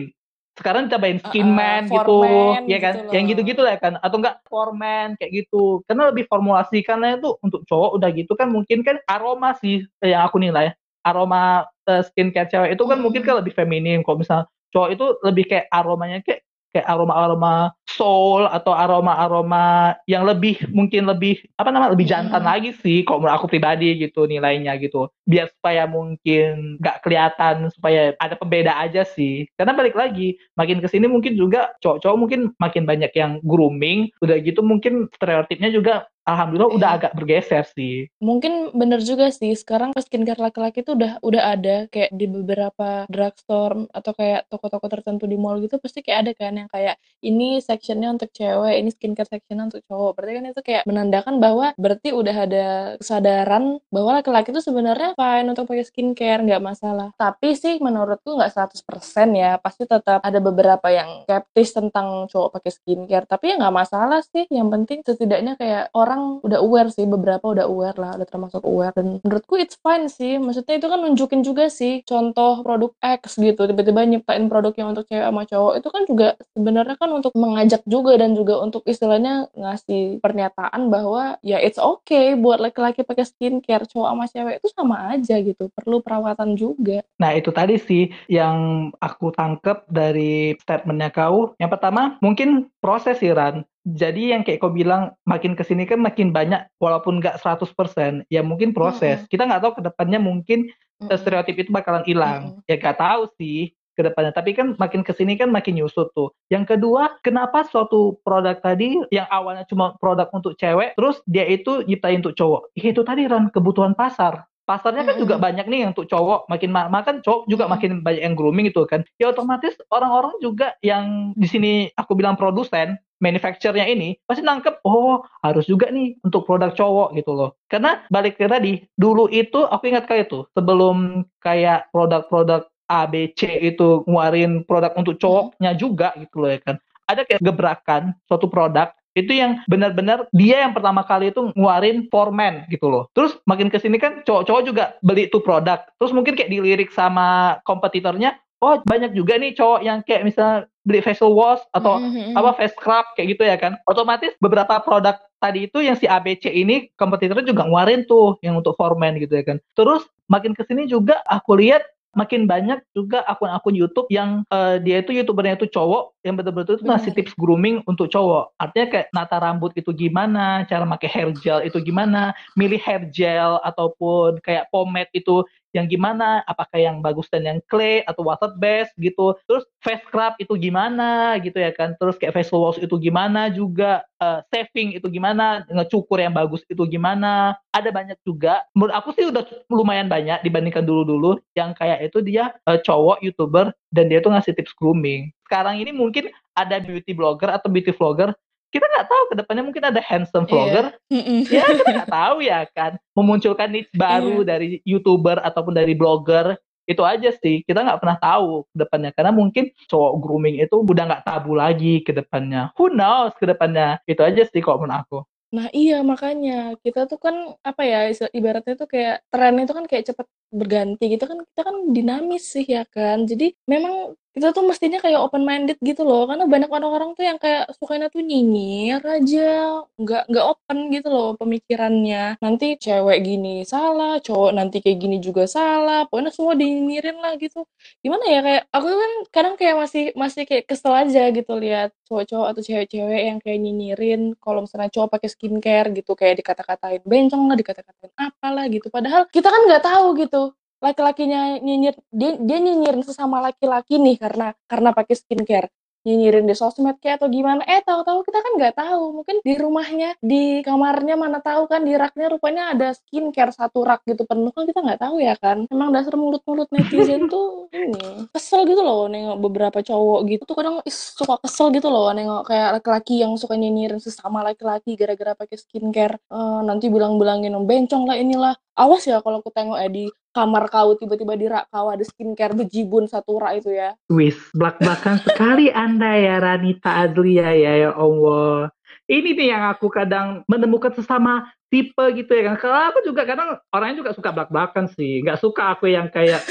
Sekarang 0.56 0.88
tambahin 0.88 1.20
skin 1.20 1.52
uh, 1.52 1.52
man 1.52 1.82
gitu 1.84 2.16
man, 2.24 2.64
ya 2.64 2.78
kan? 2.80 2.94
gitu 2.96 3.12
yang 3.12 3.24
gitu-gitu 3.28 3.60
lah 3.60 3.76
kan? 3.76 4.00
Atau 4.00 4.20
enggak 4.20 4.40
for 4.48 4.72
man 4.72 5.16
kayak 5.16 5.44
gitu. 5.44 5.84
Karena 5.88 6.12
lebih 6.12 6.24
formulasi 6.28 6.80
karena 6.84 7.16
itu 7.16 7.36
untuk 7.40 7.64
cowok 7.68 7.96
udah 8.00 8.10
gitu 8.12 8.32
kan 8.36 8.48
mungkin 8.48 8.80
kan 8.84 8.96
aroma 9.08 9.56
sih 9.60 9.84
yang 10.00 10.24
aku 10.24 10.40
nilai 10.40 10.72
aroma 11.06 11.70
uh, 11.86 12.02
skincare 12.02 12.50
cewek 12.50 12.74
itu 12.74 12.82
kan 12.82 12.98
hmm. 12.98 13.04
mungkin 13.06 13.22
kan 13.22 13.38
lebih 13.38 13.54
feminim 13.54 14.02
kalau 14.02 14.18
misalnya 14.18 14.50
cowok 14.74 14.90
itu 14.90 15.06
lebih 15.22 15.44
kayak 15.46 15.66
aromanya 15.70 16.18
kayak 16.26 16.42
kayak 16.76 16.92
aroma-aroma 16.92 17.72
soul 17.88 18.44
atau 18.52 18.76
aroma-aroma 18.76 19.96
yang 20.04 20.28
lebih 20.28 20.60
mungkin 20.76 21.08
lebih 21.08 21.40
apa 21.56 21.72
namanya 21.72 21.96
lebih 21.96 22.04
jantan 22.04 22.44
hmm. 22.44 22.50
lagi 22.52 22.70
sih 22.84 23.00
kalau 23.00 23.24
menurut 23.24 23.40
aku 23.40 23.48
pribadi 23.48 23.96
gitu 23.96 24.28
nilainya 24.28 24.76
gitu 24.76 25.08
biar 25.24 25.48
supaya 25.56 25.88
mungkin 25.88 26.76
nggak 26.76 27.00
kelihatan 27.00 27.72
supaya 27.72 28.12
ada 28.20 28.36
pembeda 28.36 28.76
aja 28.76 29.08
sih 29.08 29.48
karena 29.56 29.72
balik 29.72 29.96
lagi 29.96 30.36
makin 30.60 30.84
ke 30.84 30.88
sini 30.92 31.08
mungkin 31.08 31.32
juga 31.32 31.72
cowok-cowok 31.80 32.18
mungkin 32.20 32.52
makin 32.60 32.84
banyak 32.84 33.12
yang 33.16 33.40
grooming 33.40 34.12
udah 34.20 34.36
gitu 34.44 34.60
mungkin 34.60 35.08
stereotipnya 35.16 35.72
juga 35.72 36.04
alhamdulillah 36.26 36.70
udah 36.74 36.90
agak 36.98 37.12
bergeser 37.14 37.64
sih. 37.72 38.10
Mungkin 38.18 38.74
bener 38.74 39.00
juga 39.00 39.30
sih 39.30 39.54
sekarang 39.54 39.94
skincare 39.96 40.42
laki-laki 40.42 40.82
itu 40.82 40.98
udah 40.98 41.22
udah 41.22 41.42
ada 41.54 41.76
kayak 41.88 42.10
di 42.12 42.26
beberapa 42.26 43.06
drugstore 43.06 43.86
atau 43.94 44.12
kayak 44.12 44.50
toko-toko 44.50 44.86
tertentu 44.90 45.24
di 45.30 45.38
mall 45.38 45.62
gitu 45.62 45.78
pasti 45.78 46.02
kayak 46.02 46.18
ada 46.26 46.32
kan 46.34 46.54
yang 46.58 46.68
kayak 46.68 46.98
ini 47.22 47.62
sectionnya 47.62 48.12
untuk 48.12 48.30
cewek, 48.34 48.74
ini 48.82 48.90
skincare 48.90 49.30
sectionnya 49.30 49.70
untuk 49.70 49.82
cowok. 49.86 50.10
Berarti 50.18 50.32
kan 50.34 50.44
itu 50.50 50.60
kayak 50.62 50.82
menandakan 50.84 51.34
bahwa 51.38 51.66
berarti 51.78 52.10
udah 52.10 52.36
ada 52.36 52.66
kesadaran 52.98 53.78
bahwa 53.94 54.10
laki-laki 54.20 54.50
itu 54.50 54.62
sebenarnya 54.62 55.14
fine 55.14 55.46
untuk 55.46 55.64
pakai 55.70 55.86
skincare 55.86 56.42
nggak 56.42 56.62
masalah. 56.62 57.08
Tapi 57.14 57.54
sih 57.54 57.78
menurutku 57.78 58.34
nggak 58.34 58.52
100% 58.52 59.30
ya 59.38 59.56
pasti 59.62 59.86
tetap 59.86 60.20
ada 60.20 60.38
beberapa 60.42 60.90
yang 60.90 61.22
skeptis 61.24 61.70
tentang 61.70 62.26
cowok 62.26 62.58
pakai 62.60 62.72
skincare. 62.74 63.26
Tapi 63.30 63.54
ya 63.54 63.54
nggak 63.62 63.76
masalah 63.76 64.20
sih. 64.26 64.44
Yang 64.50 64.68
penting 64.74 64.98
setidaknya 65.06 65.54
kayak 65.54 65.84
orang 65.94 66.15
orang 66.16 66.40
udah 66.40 66.58
aware 66.64 66.88
sih 66.88 67.04
beberapa 67.04 67.44
udah 67.52 67.68
aware 67.68 67.96
lah 68.00 68.16
udah 68.16 68.28
termasuk 68.28 68.64
aware. 68.64 68.96
Dan 68.96 69.20
menurutku 69.20 69.60
it's 69.60 69.76
fine 69.84 70.08
sih 70.08 70.40
maksudnya 70.40 70.80
itu 70.80 70.88
kan 70.88 70.98
nunjukin 71.04 71.44
juga 71.44 71.68
sih 71.68 72.00
contoh 72.08 72.64
produk 72.64 72.96
X 73.04 73.36
gitu 73.36 73.68
tiba-tiba 73.68 74.08
nyiptain 74.08 74.48
produknya 74.48 74.88
untuk 74.88 75.04
cewek 75.04 75.28
sama 75.28 75.44
cowok 75.44 75.74
itu 75.76 75.88
kan 75.92 76.02
juga 76.08 76.28
sebenarnya 76.56 76.96
kan 76.96 77.10
untuk 77.12 77.32
mengajak 77.36 77.82
juga 77.84 78.12
dan 78.16 78.32
juga 78.32 78.54
untuk 78.64 78.82
istilahnya 78.88 79.52
ngasih 79.52 80.24
pernyataan 80.24 80.88
bahwa 80.88 81.36
ya 81.44 81.60
it's 81.60 81.76
okay 81.76 82.32
buat 82.34 82.58
laki-laki 82.58 83.04
pakai 83.04 83.28
skincare 83.28 83.84
cowok 83.84 84.08
sama 84.08 84.24
cewek 84.32 84.54
itu 84.64 84.68
sama 84.72 84.96
aja 85.12 85.36
gitu 85.42 85.68
perlu 85.76 86.00
perawatan 86.00 86.56
juga. 86.56 87.04
Nah 87.20 87.36
itu 87.36 87.52
tadi 87.52 87.76
sih 87.76 88.08
yang 88.32 88.88
aku 88.96 89.34
tangkep 89.34 89.84
dari 89.90 90.56
statementnya 90.56 91.12
kau 91.12 91.52
yang 91.60 91.68
pertama 91.68 92.16
mungkin 92.24 92.72
proses 92.80 93.18
sih 93.20 93.34
Ran 93.34 93.66
jadi 93.86 94.34
yang 94.34 94.42
kayak 94.42 94.58
kau 94.58 94.74
bilang 94.74 95.14
makin 95.22 95.54
ke 95.54 95.62
sini 95.62 95.86
kan 95.86 96.02
makin 96.02 96.34
banyak 96.34 96.66
walaupun 96.82 97.22
nggak 97.22 97.38
100% 97.38 98.26
ya 98.26 98.42
mungkin 98.42 98.74
proses. 98.74 99.22
Mm 99.22 99.24
-hmm. 99.24 99.30
Kita 99.30 99.42
nggak 99.46 99.62
tahu 99.62 99.72
ke 99.78 99.82
depannya 99.86 100.18
mungkin 100.18 100.66
mm 100.66 101.06
-hmm. 101.06 101.14
stereotip 101.14 101.54
itu 101.54 101.70
bakalan 101.70 102.02
hilang. 102.02 102.40
Mm 102.42 102.50
-hmm. 102.58 102.66
Ya 102.66 102.74
nggak 102.82 102.98
tahu 102.98 103.22
sih 103.38 103.70
ke 103.94 104.02
depannya. 104.02 104.34
Tapi 104.34 104.58
kan 104.58 104.74
makin 104.74 105.06
ke 105.06 105.14
sini 105.14 105.38
kan 105.38 105.54
makin 105.54 105.78
nyusut 105.78 106.10
tuh. 106.18 106.34
Yang 106.50 106.74
kedua, 106.74 107.14
kenapa 107.22 107.62
suatu 107.62 108.18
produk 108.26 108.58
tadi 108.58 108.98
yang 109.14 109.30
awalnya 109.30 109.62
cuma 109.70 109.94
produk 110.02 110.26
untuk 110.34 110.58
cewek, 110.58 110.98
terus 110.98 111.22
dia 111.30 111.46
itu 111.46 111.86
nyiptain 111.86 112.20
untuk 112.20 112.34
cowok? 112.34 112.74
Ya, 112.74 112.90
itu 112.90 113.06
tadi 113.06 113.30
kan 113.30 113.54
kebutuhan 113.54 113.94
pasar 113.94 114.50
pasarnya 114.66 115.06
kan 115.06 115.16
juga 115.16 115.38
banyak 115.38 115.70
nih 115.70 115.86
yang 115.86 115.90
untuk 115.94 116.10
cowok 116.10 116.50
makin 116.50 116.74
makan 116.74 117.22
cowok 117.22 117.46
juga 117.46 117.70
makin 117.70 118.02
banyak 118.02 118.26
yang 118.26 118.34
grooming 118.34 118.66
itu 118.66 118.82
kan 118.90 119.06
ya 119.14 119.30
otomatis 119.30 119.78
orang-orang 119.94 120.34
juga 120.42 120.74
yang 120.82 121.30
di 121.38 121.46
sini 121.46 121.72
aku 121.94 122.18
bilang 122.18 122.34
produsen 122.34 122.98
manufacturernya 123.22 123.86
ini 123.88 124.16
pasti 124.24 124.44
nangkep 124.44 124.84
oh 124.84 125.24
harus 125.40 125.64
juga 125.64 125.88
nih 125.88 126.16
untuk 126.22 126.44
produk 126.44 126.72
cowok 126.72 127.16
gitu 127.16 127.32
loh 127.32 127.56
karena 127.68 128.04
balik 128.12 128.36
ke 128.36 128.46
tadi 128.48 128.84
dulu 128.96 129.26
itu 129.32 129.64
aku 129.64 129.88
ingat 129.88 130.04
kayak 130.04 130.28
itu 130.28 130.44
sebelum 130.52 131.24
kayak 131.40 131.88
produk-produk 131.90 132.68
ABC 132.86 133.66
itu 133.66 134.06
ngeluarin 134.06 134.62
produk 134.62 134.94
untuk 134.94 135.18
cowoknya 135.18 135.74
juga 135.74 136.14
gitu 136.20 136.44
loh 136.44 136.50
ya 136.52 136.60
kan 136.62 136.76
ada 137.06 137.22
kayak 137.22 137.42
gebrakan 137.42 138.14
suatu 138.26 138.46
produk 138.50 138.90
itu 139.16 139.32
yang 139.32 139.64
benar-benar 139.64 140.28
dia 140.36 140.68
yang 140.68 140.76
pertama 140.76 141.00
kali 141.00 141.32
itu 141.32 141.48
ngeluarin 141.56 142.04
forman 142.12 142.68
gitu 142.68 142.92
loh. 142.92 143.08
Terus 143.16 143.40
makin 143.48 143.72
ke 143.72 143.80
sini 143.80 143.96
kan 143.96 144.20
cowok-cowok 144.28 144.62
juga 144.68 144.84
beli 145.00 145.32
itu 145.32 145.40
produk. 145.40 145.88
Terus 145.96 146.12
mungkin 146.12 146.36
kayak 146.36 146.52
dilirik 146.52 146.92
sama 146.92 147.56
kompetitornya, 147.64 148.36
oh 148.60 148.76
banyak 148.84 149.16
juga 149.16 149.40
nih 149.40 149.56
cowok 149.56 149.80
yang 149.80 150.04
kayak 150.04 150.28
misalnya 150.28 150.68
beli 150.86 151.02
facial 151.02 151.34
wash 151.34 151.60
atau 151.74 151.98
mm-hmm. 151.98 152.38
apa 152.38 152.54
face 152.54 152.72
scrub 152.78 153.04
kayak 153.18 153.34
gitu 153.34 153.42
ya 153.42 153.58
kan 153.58 153.74
otomatis 153.90 154.32
beberapa 154.38 154.78
produk 154.80 155.18
tadi 155.42 155.66
itu 155.66 155.82
yang 155.82 155.98
si 155.98 156.06
ABC 156.06 156.48
ini 156.48 156.88
kompetitornya 156.94 157.44
juga 157.44 157.66
ngeluarin 157.66 158.06
tuh 158.06 158.38
yang 158.40 158.62
untuk 158.62 158.78
foreman 158.78 159.18
gitu 159.18 159.34
ya 159.36 159.44
kan 159.44 159.58
terus 159.74 160.06
makin 160.30 160.54
ke 160.54 160.62
sini 160.64 160.86
juga 160.86 161.20
aku 161.26 161.58
lihat 161.58 161.82
makin 162.16 162.48
banyak 162.48 162.80
juga 162.96 163.20
akun-akun 163.28 163.76
YouTube 163.76 164.08
yang 164.08 164.40
uh, 164.48 164.80
dia 164.80 165.04
itu 165.04 165.12
youtubernya 165.12 165.60
itu 165.60 165.68
cowok 165.68 166.16
yang 166.24 166.40
betul-betul 166.40 166.80
tuh 166.80 166.88
ngasih 166.88 167.12
tips 167.12 167.36
grooming 167.36 167.84
untuk 167.84 168.08
cowok. 168.08 168.56
Artinya 168.56 168.86
kayak 168.88 169.06
nata 169.12 169.36
rambut 169.36 169.76
itu 169.76 169.92
gimana, 169.92 170.64
cara 170.64 170.88
pakai 170.88 171.12
hair 171.12 171.28
gel 171.36 171.60
itu 171.60 171.76
gimana, 171.84 172.32
milih 172.56 172.80
hair 172.80 173.04
gel 173.12 173.60
ataupun 173.60 174.40
kayak 174.40 174.72
pomade 174.72 175.12
itu 175.12 175.44
yang 175.74 175.86
gimana, 175.90 176.44
apakah 176.46 176.78
yang 176.78 177.02
bagus 177.02 177.26
dan 177.32 177.44
yang 177.44 177.58
clay 177.66 178.04
atau 178.06 178.26
water 178.26 178.52
base 178.56 178.90
gitu. 179.00 179.34
Terus 179.48 179.64
face 179.82 180.02
scrub 180.06 180.34
itu 180.38 180.54
gimana 180.56 181.36
gitu 181.42 181.58
ya 181.58 181.72
kan. 181.74 181.94
Terus 181.98 182.16
kayak 182.20 182.36
facial 182.36 182.62
wash 182.62 182.78
itu 182.78 182.94
gimana 183.00 183.50
juga, 183.50 184.06
uh, 184.22 184.40
saving 184.52 184.96
itu 184.96 185.06
gimana, 185.10 185.66
ngecukur 185.68 186.22
yang 186.22 186.32
bagus 186.32 186.62
itu 186.70 186.82
gimana. 186.86 187.56
Ada 187.74 187.90
banyak 187.92 188.18
juga. 188.22 188.64
Menurut 188.72 188.94
aku 188.94 189.08
sih 189.16 189.28
udah 189.28 189.42
lumayan 189.68 190.06
banyak 190.06 190.40
dibandingkan 190.46 190.84
dulu-dulu 190.84 191.40
yang 191.58 191.76
kayak 191.76 192.04
itu 192.06 192.22
dia 192.22 192.54
uh, 192.68 192.78
cowok 192.80 193.20
youtuber 193.24 193.72
dan 193.92 194.08
dia 194.08 194.20
tuh 194.20 194.32
ngasih 194.32 194.56
tips 194.56 194.76
grooming. 194.76 195.32
Sekarang 195.46 195.78
ini 195.78 195.94
mungkin 195.94 196.32
ada 196.56 196.80
beauty 196.80 197.12
blogger 197.12 197.52
atau 197.52 197.68
beauty 197.68 197.92
vlogger 197.92 198.32
kita 198.76 198.84
nggak 198.92 199.08
tahu 199.08 199.24
ke 199.32 199.34
depannya 199.40 199.64
mungkin 199.64 199.84
ada 199.88 200.00
handsome 200.04 200.44
iya. 200.44 200.52
vlogger. 200.52 200.86
Yeah. 201.08 201.40
ya 201.48 201.64
kita 201.80 201.90
nggak 201.96 202.12
tahu 202.12 202.36
ya 202.44 202.60
kan. 202.76 202.92
Memunculkan 203.16 203.68
niche 203.72 203.92
baru 203.96 204.44
yeah. 204.44 204.48
dari 204.52 204.68
youtuber 204.84 205.40
ataupun 205.40 205.72
dari 205.72 205.96
blogger 205.96 206.60
itu 206.84 207.00
aja 207.00 207.32
sih. 207.32 207.64
Kita 207.64 207.80
nggak 207.80 208.04
pernah 208.04 208.18
tahu 208.20 208.68
ke 208.68 208.76
depannya 208.76 209.10
karena 209.16 209.32
mungkin 209.32 209.72
cowok 209.88 210.12
grooming 210.20 210.60
itu 210.60 210.76
udah 210.76 211.04
nggak 211.08 211.24
tabu 211.24 211.56
lagi 211.56 212.04
ke 212.04 212.12
depannya 212.12 212.76
who 212.76 212.92
knows 212.92 213.32
ke 213.40 213.48
depannya 213.48 213.96
itu 214.04 214.20
aja 214.20 214.44
sih 214.44 214.60
kok 214.60 214.76
menurut 214.76 215.00
aku. 215.00 215.18
Nah 215.56 215.72
iya 215.72 216.04
makanya. 216.04 216.76
Kita 216.84 217.08
tuh 217.08 217.16
kan 217.16 217.56
apa 217.64 217.82
ya 217.88 218.12
ibaratnya 218.36 218.76
tuh 218.76 218.88
kayak 218.92 219.24
tren 219.32 219.56
itu 219.56 219.72
kan 219.72 219.88
kayak 219.88 220.04
cepet 220.12 220.26
berganti 220.52 221.04
gitu 221.16 221.24
kan. 221.24 221.40
Kita 221.48 221.62
kan 221.64 221.76
dinamis 221.96 222.44
sih 222.44 222.68
ya 222.68 222.84
kan. 222.84 223.24
Jadi 223.24 223.56
memang 223.64 224.12
kita 224.36 224.52
tuh 224.52 224.68
mestinya 224.68 225.00
kayak 225.00 225.16
open 225.24 225.48
minded 225.48 225.80
gitu 225.80 226.04
loh 226.04 226.28
karena 226.28 226.44
banyak 226.44 226.68
orang-orang 226.68 227.16
tuh 227.16 227.24
yang 227.24 227.40
kayak 227.40 227.72
sukanya 227.80 228.12
tuh 228.12 228.20
nyinyir 228.20 229.00
aja 229.00 229.80
nggak 229.96 230.22
nggak 230.28 230.44
open 230.44 230.78
gitu 230.92 231.08
loh 231.08 231.28
pemikirannya. 231.40 232.36
Nanti 232.44 232.76
cewek 232.76 233.24
gini 233.24 233.64
salah 233.64 234.20
cowok 234.20 234.50
nanti 234.52 234.84
kayak 234.84 234.98
gini 235.00 235.16
juga 235.24 235.48
salah 235.48 236.04
pokoknya 236.04 236.30
semua 236.36 236.52
dinyinyirin 236.52 237.16
lah 237.24 237.32
gitu. 237.40 237.64
Gimana 238.04 238.24
ya 238.28 238.38
kayak 238.44 238.62
aku 238.76 238.86
kan 238.92 239.12
kadang 239.32 239.54
kayak 239.56 239.76
masih 239.80 240.02
masih 240.12 240.42
kayak 240.44 240.64
kesel 240.68 240.92
aja 240.92 241.20
gitu 241.32 241.52
lihat 241.56 241.88
cowok-cowok 242.04 242.46
atau 242.52 242.62
cewek-cewek 242.68 243.20
yang 243.32 243.38
kayak 243.40 243.58
nyinyirin 243.64 244.20
kalau 244.44 244.68
misalnya 244.68 244.92
cowok 244.92 245.16
pakai 245.16 245.28
skincare 245.32 245.88
gitu 245.96 246.12
kayak 246.12 246.44
dikata-katain 246.44 247.00
bencong 247.08 247.42
lah 247.48 247.56
dikata-katain 247.56 248.12
apalah 248.20 248.68
gitu. 248.68 248.92
Padahal 248.92 249.24
kita 249.32 249.48
kan 249.48 249.60
nggak 249.64 249.80
tahu 249.80 250.06
gitu 250.20 250.52
laki-lakinya 250.80 251.58
nyinyir 251.60 251.96
dia, 252.12 252.36
dia 252.36 252.58
nyinyirin 252.60 253.02
sesama 253.04 253.40
laki-laki 253.40 253.96
nih 253.96 254.16
karena 254.20 254.52
karena 254.68 254.90
pakai 254.92 255.14
skincare. 255.16 255.68
Nyinyirin 256.06 256.46
di 256.46 256.54
sosmed 256.54 257.02
kayak 257.02 257.18
atau 257.18 257.26
gimana. 257.26 257.66
Eh 257.66 257.82
tahu-tahu 257.82 258.22
kita 258.22 258.38
kan 258.38 258.52
nggak 258.54 258.74
tahu. 258.78 259.02
Mungkin 259.18 259.42
di 259.42 259.54
rumahnya 259.58 260.14
di 260.22 260.62
kamarnya 260.62 261.18
mana 261.18 261.42
tahu 261.42 261.66
kan 261.66 261.82
di 261.82 261.98
raknya 261.98 262.30
rupanya 262.30 262.70
ada 262.70 262.94
skincare 262.94 263.50
satu 263.50 263.82
rak 263.82 264.06
gitu 264.06 264.22
penuh. 264.22 264.54
Kan 264.54 264.70
kita 264.70 264.86
nggak 264.86 265.02
tahu 265.02 265.18
ya 265.18 265.34
kan. 265.34 265.66
Emang 265.66 265.90
dasar 265.90 266.14
mulut-mulut 266.14 266.70
netizen 266.70 267.26
tuh 267.34 267.66
ini 267.74 268.30
kesel 268.30 268.62
gitu 268.70 268.86
loh 268.86 269.10
nengok 269.10 269.50
beberapa 269.50 269.82
cowok 269.82 270.20
gitu. 270.30 270.42
Tuh 270.46 270.54
kadang 270.54 270.78
is, 270.86 270.94
suka 270.94 271.42
kesel 271.42 271.74
gitu 271.74 271.90
loh 271.90 272.06
nengok 272.14 272.54
kayak 272.54 272.78
laki-laki 272.78 273.26
yang 273.26 273.34
suka 273.34 273.58
nyinyirin 273.58 273.98
sesama 273.98 274.46
laki-laki 274.46 274.94
gara-gara 274.94 275.34
pakai 275.34 275.58
skincare. 275.58 276.22
Uh, 276.30 276.62
nanti 276.62 276.86
bilang-bilangin 276.86 277.50
bencong 277.66 278.06
lah 278.06 278.14
inilah 278.14 278.54
awas 278.76 279.02
ya 279.08 279.24
kalau 279.24 279.40
aku 279.40 279.50
tengok 279.50 279.80
ya 279.80 279.88
di 279.88 280.04
kamar 280.36 280.68
kau 280.68 280.92
tiba-tiba 281.00 281.32
di 281.32 281.46
rak 281.48 281.72
kau 281.72 281.88
ada 281.88 282.04
skincare 282.04 282.52
bejibun 282.52 283.08
satu 283.08 283.40
rak 283.40 283.64
itu 283.64 283.72
ya. 283.72 283.96
Wis, 284.12 284.36
belak-belakan 284.52 285.24
sekali 285.24 285.72
Anda 285.72 286.12
ya 286.20 286.36
Ranita 286.38 287.08
Adlia 287.08 287.56
ya 287.56 287.72
ya 287.88 287.90
Allah. 287.96 288.68
Ini 289.08 289.32
nih 289.32 289.48
yang 289.48 289.64
aku 289.72 289.88
kadang 289.88 290.44
menemukan 290.44 290.92
sesama 290.92 291.48
tipe 291.72 292.04
gitu 292.12 292.30
ya 292.36 292.52
kan. 292.52 292.56
Kalau 292.60 292.78
aku 292.92 292.98
juga 293.08 293.24
kadang 293.24 293.56
orangnya 293.72 294.04
juga 294.04 294.12
suka 294.12 294.28
belak-belakan 294.28 294.92
sih. 294.92 295.24
Nggak 295.24 295.40
suka 295.40 295.72
aku 295.72 295.88
yang 295.88 296.12
kayak 296.12 296.44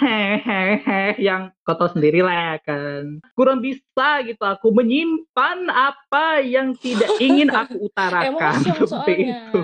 hehehe 0.00 1.04
yang 1.28 1.52
kau 1.62 1.76
sendiri 1.86 2.24
lah 2.24 2.56
ya 2.56 2.58
kan 2.64 3.20
kurang 3.36 3.60
bisa 3.60 4.24
gitu 4.24 4.42
aku 4.42 4.72
menyimpan 4.72 5.68
apa 5.70 6.40
yang 6.42 6.72
tidak 6.74 7.14
ingin 7.20 7.52
aku 7.52 7.76
utarakan 7.86 8.58
seperti 8.64 9.30
itu 9.52 9.58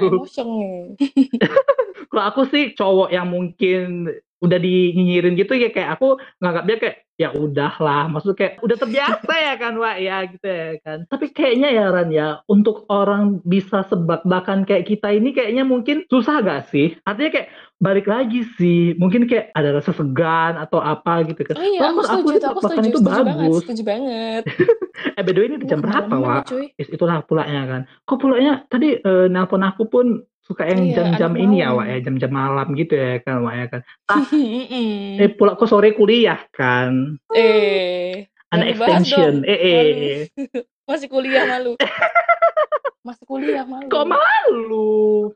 kalau 2.16 2.33
aku 2.33 2.48
sih 2.48 2.72
cowok 2.72 3.12
yang 3.12 3.29
mungkin 3.29 4.09
udah 4.40 4.57
dinyinyirin 4.57 5.37
gitu 5.37 5.52
ya 5.52 5.68
kayak 5.68 6.00
aku 6.00 6.16
nganggap 6.40 6.64
dia 6.64 6.76
kayak 6.81 6.96
ya 7.16 7.33
udahlah 7.33 8.12
maksud 8.12 8.37
kayak 8.37 8.61
udah 8.61 8.76
terbiasa 8.76 9.33
ya 9.37 9.55
kan 9.57 9.72
Wak? 9.81 9.96
Ya 10.00 10.16
gitu 10.29 10.48
ya 10.48 10.76
kan. 10.85 10.98
Tapi 11.09 11.33
kayaknya 11.33 11.68
ya 11.72 11.85
Ran 11.88 12.09
ya 12.12 12.40
untuk 12.44 12.85
orang 12.92 13.40
bisa 13.44 13.85
sebak-bakan 13.88 14.68
kayak 14.68 14.88
kita 14.88 15.12
ini 15.12 15.33
kayaknya 15.33 15.64
mungkin 15.64 16.05
susah 16.09 16.40
gak 16.44 16.68
sih? 16.72 16.96
Artinya 17.09 17.37
kayak 17.37 17.48
balik 17.76 18.09
lagi 18.09 18.44
sih 18.57 18.96
mungkin 18.96 19.29
kayak 19.29 19.52
ada 19.52 19.76
rasa 19.76 19.92
segan 19.92 20.57
atau 20.61 20.81
apa 20.81 21.24
gitu 21.29 21.40
kan. 21.44 21.57
Oh 21.57 21.64
iya 21.64 21.92
aku 21.92 22.00
setuju, 22.05 22.37
aku, 22.48 22.61
setuju, 22.64 22.88
itu 22.88 22.98
setuju 23.00 23.09
bagus. 23.09 23.24
banget, 23.29 23.61
setuju 23.64 23.83
banget. 23.85 24.44
Eh 25.16 25.24
by 25.24 25.33
the 25.33 25.40
way 25.40 25.48
ini 25.48 25.57
jam 25.64 25.81
berapa 25.81 26.12
Wak? 26.12 26.52
itulah 26.76 27.24
pulanya 27.24 27.62
kan. 27.64 27.81
Kok 28.05 28.16
pulanya 28.20 28.64
tadi 28.68 29.00
uh, 29.00 29.29
nelpon 29.29 29.64
aku 29.64 29.88
pun 29.88 30.20
suka 30.46 30.62
yang 30.62 30.87
iya, 30.87 30.94
jam-jam 30.94 31.32
iya, 31.35 31.42
ini 31.42 31.56
ya 31.59 31.68
Wak 31.74 31.87
ya 31.90 31.98
jam-jam 32.06 32.32
malam 32.32 32.66
gitu 32.78 32.94
ya 32.94 33.18
kan 33.18 33.42
Wak 33.42 33.54
ya 33.59 33.66
kan. 33.66 33.80
Ah, 34.06 34.22
eh 35.18 35.30
pula 35.35 35.59
kok 35.59 35.66
sore 35.66 35.90
kuliah 35.98 36.38
kan. 36.54 37.18
Eh 37.35 38.30
ada 38.54 38.64
extension. 38.70 39.42
eh 39.42 39.59
eh. 39.59 40.30
Masih 40.88 41.11
kuliah 41.11 41.50
malu. 41.50 41.74
Masih 43.06 43.26
kuliah 43.26 43.66
malu. 43.66 43.90
Kok 43.90 44.06
malu? 44.06 44.90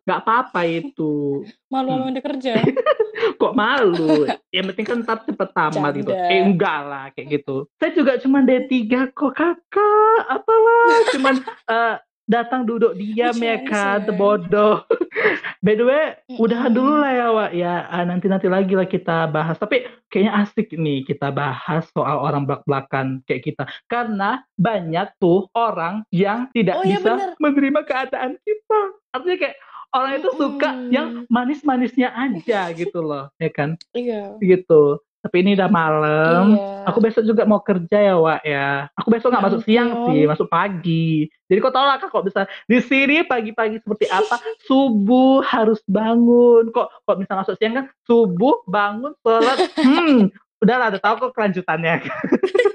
Nggak 0.07 0.21
apa-apa 0.23 0.61
itu. 0.67 1.43
Malu 1.67 1.91
sama 1.91 2.07
hmm. 2.11 2.23
kerja 2.23 2.53
kok 3.43 3.55
malu? 3.59 4.31
Yang 4.55 4.65
penting 4.75 4.87
kan 4.87 4.99
tetap 5.03 5.21
cepet 5.27 5.49
tamat 5.51 5.93
gitu 5.99 6.11
eh 6.15 6.39
enggak 6.39 6.81
lah 6.87 7.05
kayak 7.15 7.43
gitu. 7.43 7.67
Saya 7.83 7.91
juga 7.95 8.19
cuma 8.23 8.47
D3 8.47 9.11
kok 9.11 9.35
kakak. 9.35 10.21
Apalah 10.31 10.95
cuman 11.15 11.35
uh, 11.67 11.95
datang 12.31 12.63
duduk 12.63 12.95
diam 12.95 13.35
ya 13.43 13.59
kan, 13.67 14.07
bodoh. 14.15 14.87
By 15.67 15.75
the 15.75 15.85
way, 15.85 16.15
udah 16.39 16.71
dulu 16.71 17.03
lah 17.03 17.13
ya 17.13 17.27
Wak 17.35 17.53
ya. 17.53 17.75
Ah, 17.91 18.07
nanti-nanti 18.07 18.47
lagi 18.47 18.73
lah 18.79 18.87
kita 18.87 19.27
bahas. 19.29 19.59
Tapi 19.59 19.83
kayaknya 20.09 20.47
asik 20.47 20.71
nih 20.73 21.03
kita 21.03 21.35
bahas 21.35 21.91
soal 21.91 22.23
orang 22.23 22.47
belak-belakan 22.47 23.21
kayak 23.27 23.51
kita. 23.51 23.67
Karena 23.91 24.47
banyak 24.55 25.11
tuh 25.19 25.51
orang 25.59 26.07
yang 26.15 26.47
tidak 26.55 26.79
oh, 26.79 26.87
iya, 26.87 27.03
bisa 27.03 27.11
ya 27.19 27.29
menerima 27.43 27.81
keadaan 27.83 28.39
kita. 28.41 28.81
Artinya 29.11 29.37
kayak 29.37 29.57
orang 29.91 30.13
itu 30.23 30.31
suka 30.39 30.71
yang 30.89 31.09
manis-manisnya 31.27 32.15
aja 32.15 32.71
gitu 32.73 33.03
loh, 33.03 33.29
ya 33.43 33.51
kan? 33.51 33.75
Iya. 33.93 34.39
Gitu. 34.39 35.03
Tapi 35.21 35.37
ini 35.45 35.53
udah 35.53 35.69
malam. 35.69 36.57
Iya. 36.57 36.89
Aku 36.89 36.99
besok 37.05 37.29
juga 37.29 37.45
mau 37.45 37.61
kerja 37.61 37.99
ya, 38.01 38.17
Wak 38.17 38.41
ya. 38.41 38.89
Aku 38.97 39.13
besok 39.13 39.37
nggak 39.37 39.45
masuk 39.53 39.61
siang 39.69 40.09
sih, 40.09 40.25
masuk 40.25 40.49
pagi. 40.49 41.29
Jadi 41.45 41.61
lah 41.61 42.01
kak, 42.01 42.09
kok 42.09 42.25
bisa 42.25 42.49
di 42.65 42.81
sini 42.81 43.21
pagi-pagi 43.29 43.85
seperti 43.85 44.09
apa? 44.09 44.41
Subuh 44.65 45.45
harus 45.45 45.85
bangun. 45.85 46.73
Kok 46.73 47.05
kok 47.05 47.19
bisa 47.21 47.33
masuk 47.37 47.55
siang 47.61 47.77
kan? 47.77 47.87
Subuh 48.09 48.65
bangun 48.65 49.13
sholat. 49.21 49.59
Hmm, 49.81 50.31
udah 50.63 50.77
lah, 50.77 50.87
udah 50.93 51.03
tahu 51.03 51.15
kok 51.29 51.33
kelanjutannya. 51.37 52.01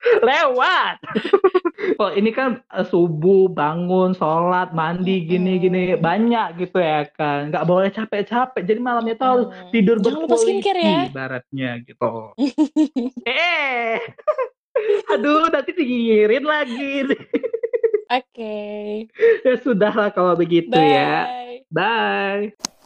lewat. 0.28 0.96
oh 2.00 2.10
ini 2.12 2.30
kan 2.32 2.60
uh, 2.72 2.84
subuh 2.84 3.52
bangun, 3.52 4.16
sholat, 4.16 4.72
mandi, 4.72 5.24
gini-gini 5.28 5.96
banyak 6.00 6.56
gitu 6.60 6.80
ya 6.80 7.04
kan. 7.12 7.52
Nggak 7.52 7.66
boleh 7.68 7.90
capek-capek. 7.92 8.62
Jadi 8.64 8.80
malamnya 8.80 9.14
tuh 9.16 9.28
harus 9.28 9.46
tidur 9.70 10.00
Jangan 10.00 10.24
lupa 10.24 10.36
skincare 10.40 10.80
ya. 10.80 11.00
Baratnya 11.12 11.70
gitu. 11.84 12.10
eh, 13.28 14.00
aduh 15.12 15.52
nanti 15.52 15.70
digirin 15.76 16.44
lagi. 16.44 17.04
Oke. 18.10 18.26
Okay. 18.34 18.86
ya 19.46 19.54
sudahlah 19.62 20.10
kalau 20.10 20.34
begitu 20.34 20.74
Bye. 20.74 20.96
ya. 20.96 21.16
Bye. 21.70 22.79